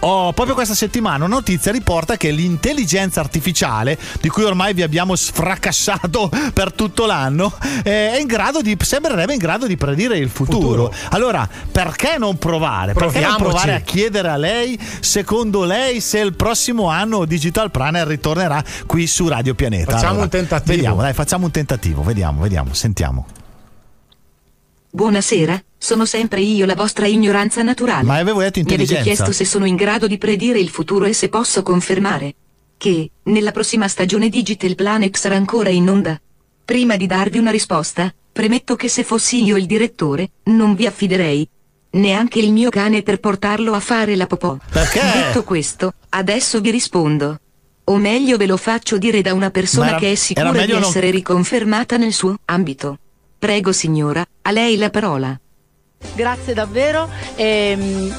[0.01, 5.15] Oh, proprio questa settimana una notizia riporta che l'intelligenza artificiale, di cui ormai vi abbiamo
[5.15, 7.53] sfracassato per tutto l'anno,
[7.85, 10.93] eh, è in grado di, sembrerebbe in grado di predire il futuro.
[11.11, 12.95] Allora, perché non provare?
[12.95, 13.43] Perché non Proviamoci.
[13.43, 19.07] provare a chiedere a lei, secondo lei, se il prossimo anno Digital Planner ritornerà qui
[19.07, 19.93] su Radio Pianeta?
[19.93, 20.75] Facciamo Allora, un tentativo.
[20.75, 23.27] Vediamo, dai, facciamo un tentativo, vediamo, vediamo, sentiamo.
[24.95, 28.03] Buonasera, sono sempre io la vostra ignoranza naturale.
[28.05, 29.03] Ma avevo detto Mi avete intelligenza.
[29.03, 32.35] chiesto se sono in grado di predire il futuro e se posso confermare
[32.77, 36.21] che, nella prossima stagione Digital Planet sarà ancora in onda.
[36.63, 41.49] Prima di darvi una risposta, premetto che se fossi io il direttore, non vi affiderei.
[41.93, 44.59] Neanche il mio cane per portarlo a fare la popò.
[44.71, 45.01] Perché?
[45.01, 47.39] Detto questo, adesso vi rispondo.
[47.85, 50.79] O meglio ve lo faccio dire da una persona era- che è sicura di meglio
[50.81, 52.99] non- essere riconfermata nel suo ambito.
[53.43, 55.37] Prego signora, a lei la parola.
[56.15, 58.15] Grazie davvero ehm,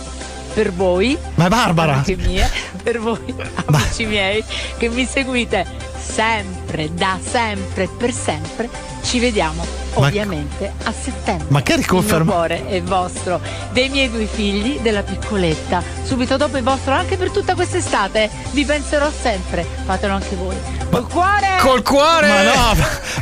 [0.53, 1.17] per voi.
[1.35, 1.93] Ma è Barbara!
[1.93, 2.49] Amiche mie,
[2.83, 3.33] per voi,
[3.67, 4.43] amici miei,
[4.77, 8.69] che mi seguite sempre, da sempre, per sempre.
[9.03, 9.65] Ci vediamo
[9.95, 11.47] Ma- ovviamente a settembre.
[11.49, 15.83] Ma che riconferma- Il mio cuore è vostro, dei miei due figli, della piccoletta.
[16.03, 18.29] Subito dopo il vostro anche per tutta quest'estate.
[18.51, 19.65] Vi penserò sempre.
[19.85, 20.55] Fatelo anche voi.
[20.89, 21.57] Col cuore!
[21.59, 22.27] Col cuore!
[22.27, 22.75] Ma no,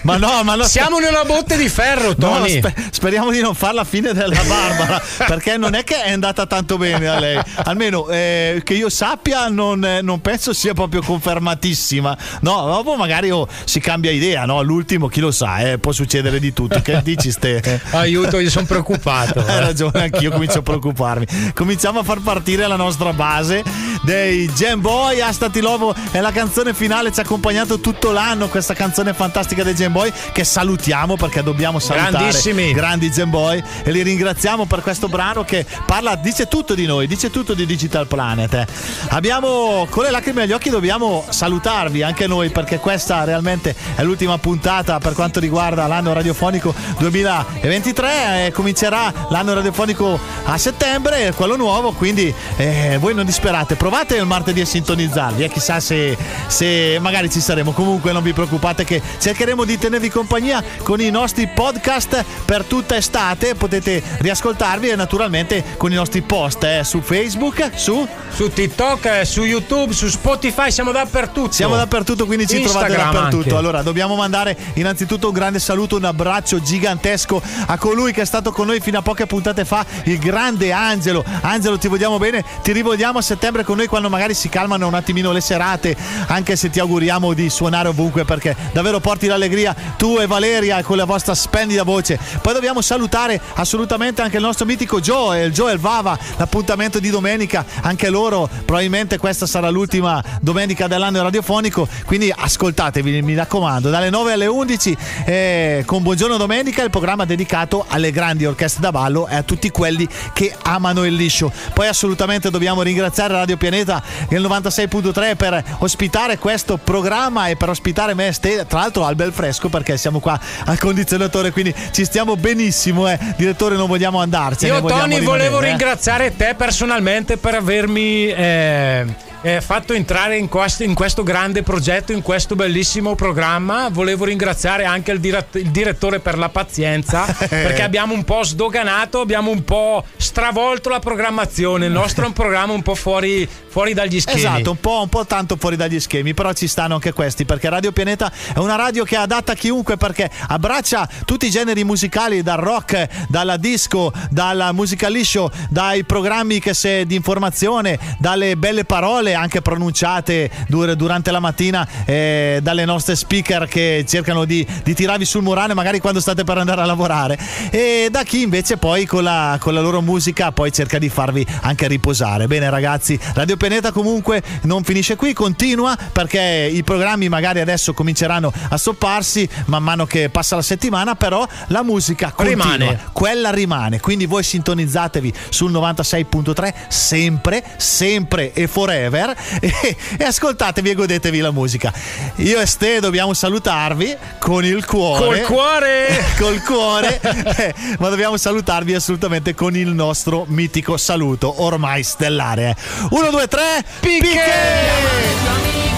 [0.03, 0.63] ma no, ma no.
[0.65, 2.57] Siamo nella botte di ferro, No, Tony.
[2.57, 6.45] spe- speriamo di non fare la fine della Barbara, perché non è che è andata
[6.45, 7.41] tanto bene a lei.
[7.63, 12.15] Almeno eh, che io sappia, non, non penso sia proprio confermatissima.
[12.41, 14.61] No, dopo magari oh, si cambia idea, no?
[14.61, 16.81] L'ultimo, chi lo sa, eh, può succedere di tutto.
[16.81, 17.81] Che dici, Ste?
[17.91, 19.39] Aiuto, io sono preoccupato.
[19.45, 21.25] Hai ragione, anch'io comincio a preoccuparmi.
[21.53, 23.63] Cominciamo a far partire la nostra base
[24.03, 25.19] dei Jam Boy.
[25.19, 29.73] Astati Lovo è la canzone finale, ci ha accompagnato tutto l'anno questa canzone fantastica dei
[29.73, 32.71] Jam Boy che salutiamo perché dobbiamo salutare Grandissimi.
[32.73, 37.07] grandi Jam Boy e li ringraziamo per questo brano che parla, dice tutto di noi,
[37.07, 38.53] dice tutto di Digital Planet.
[38.53, 38.67] eh.
[39.09, 44.37] Abbiamo con le lacrime agli occhi dobbiamo salutarvi anche noi perché questa realmente è l'ultima
[44.37, 51.91] puntata per quanto riguarda l'anno radiofonico 2023 eh, comincerà l'anno radiofonico a settembre quello nuovo
[51.91, 53.75] quindi eh, voi non disperate.
[53.75, 56.17] Provate il martedì a sintonizzarvi e chissà se,
[56.47, 57.71] se magari ci saremo.
[57.71, 62.95] Comunque non vi preoccupate che cercheremo di tenervi compagnia con i nostri podcast per tutta
[62.95, 63.55] estate.
[63.55, 69.25] Potete riascoltarvi e naturalmente con i nostri post eh, su Facebook su Su TikTok, eh,
[69.25, 71.51] su YouTube, su Spotify, siamo dappertutto.
[71.51, 73.43] siamo dappertutto, quindi ci trovate Instagram dappertutto.
[73.43, 73.55] anche.
[73.55, 78.51] Allora, dobbiamo mandare innanzitutto un grande saluto, un abbraccio gigantesco a colui che è stato
[78.51, 81.23] con noi fino a poche puntate fa, il grande Angelo.
[81.41, 84.93] Angelo, ti vogliamo bene, ti rivogliamo a settembre con noi quando magari si calmano un
[84.93, 85.95] attimino le serate,
[86.27, 90.97] anche se ti auguriamo di suonare ovunque perché davvero porti l'allegria tu e Valeria con
[90.97, 92.19] la vostra splendida voce.
[92.41, 96.99] Poi dobbiamo salutare assolutamente anche il nostro mitico Joe, il Joe e il Vava, l'appuntamento
[96.99, 103.89] di domenica, anche loro probabilmente questa sarà l'ultima domenica dell'anno radiofonico, quindi ascoltatevi, mi raccomando,
[103.89, 108.91] dalle 9 alle 11 eh, con Buongiorno Domenica, il programma dedicato alle grandi orchestre da
[108.91, 111.51] ballo e a tutti quelli che amano il liscio.
[111.73, 118.13] Poi assolutamente dobbiamo ringraziare Radio Pianeta il 96.3 per ospitare questo programma e per ospitare
[118.15, 118.33] me
[118.67, 123.19] tra l'altro al bel fresco perché siamo qua al condizionatore, quindi ci stiamo benissimo, eh.
[123.37, 124.73] direttore non vogliamo andarcene.
[124.73, 125.69] Io, Tony, rimanere, volevo eh.
[125.69, 132.21] ringraziare te personalmente per avermi eh, fatto entrare in questo, in questo grande progetto, in
[132.21, 133.89] questo bellissimo programma.
[133.89, 139.19] Volevo ringraziare anche il, diret- il direttore per la pazienza, perché abbiamo un po' sdoganato,
[139.19, 141.87] abbiamo un po' stravolto la programmazione.
[141.87, 144.39] Il nostro è un programma un po' fuori, fuori dagli schemi.
[144.39, 147.69] Esatto, un po', un po' tanto fuori dagli schemi, però ci stanno anche questi perché
[147.69, 151.83] Radio Pianeta è una radio che è adatta a chiunque perché abbraccia tutti i generi
[151.83, 158.55] musicali, dal rock, dalla disco, dalla musica liscio, dai programmi che se, di informazione, dalle
[158.55, 164.45] belle parole parole anche pronunciate dur- durante la mattina eh, dalle nostre speaker che cercano
[164.45, 167.37] di, di tirarvi sul morale magari quando state per andare a lavorare
[167.69, 171.45] e da chi invece poi con la, con la loro musica poi cerca di farvi
[171.61, 172.47] anche riposare.
[172.47, 178.51] Bene ragazzi, Radio Pianeta comunque non finisce qui, continua perché i programmi magari adesso cominceranno
[178.69, 182.99] a stopparsi man mano che passa la settimana, però la musica continua, Rimane.
[183.11, 189.20] quella rimane, quindi voi sintonizzatevi sul 96.3 sempre, sempre e forever
[189.61, 191.93] e, e ascoltatevi e godetevi la musica.
[192.37, 195.25] Io e Ste dobbiamo salutarvi con il cuore.
[195.25, 196.25] Col cuore!
[196.39, 202.75] col cuore, eh, ma dobbiamo salutarvi assolutamente con il nostro mitico saluto ormai stellare.
[203.09, 205.90] 1, 2, 3, picche!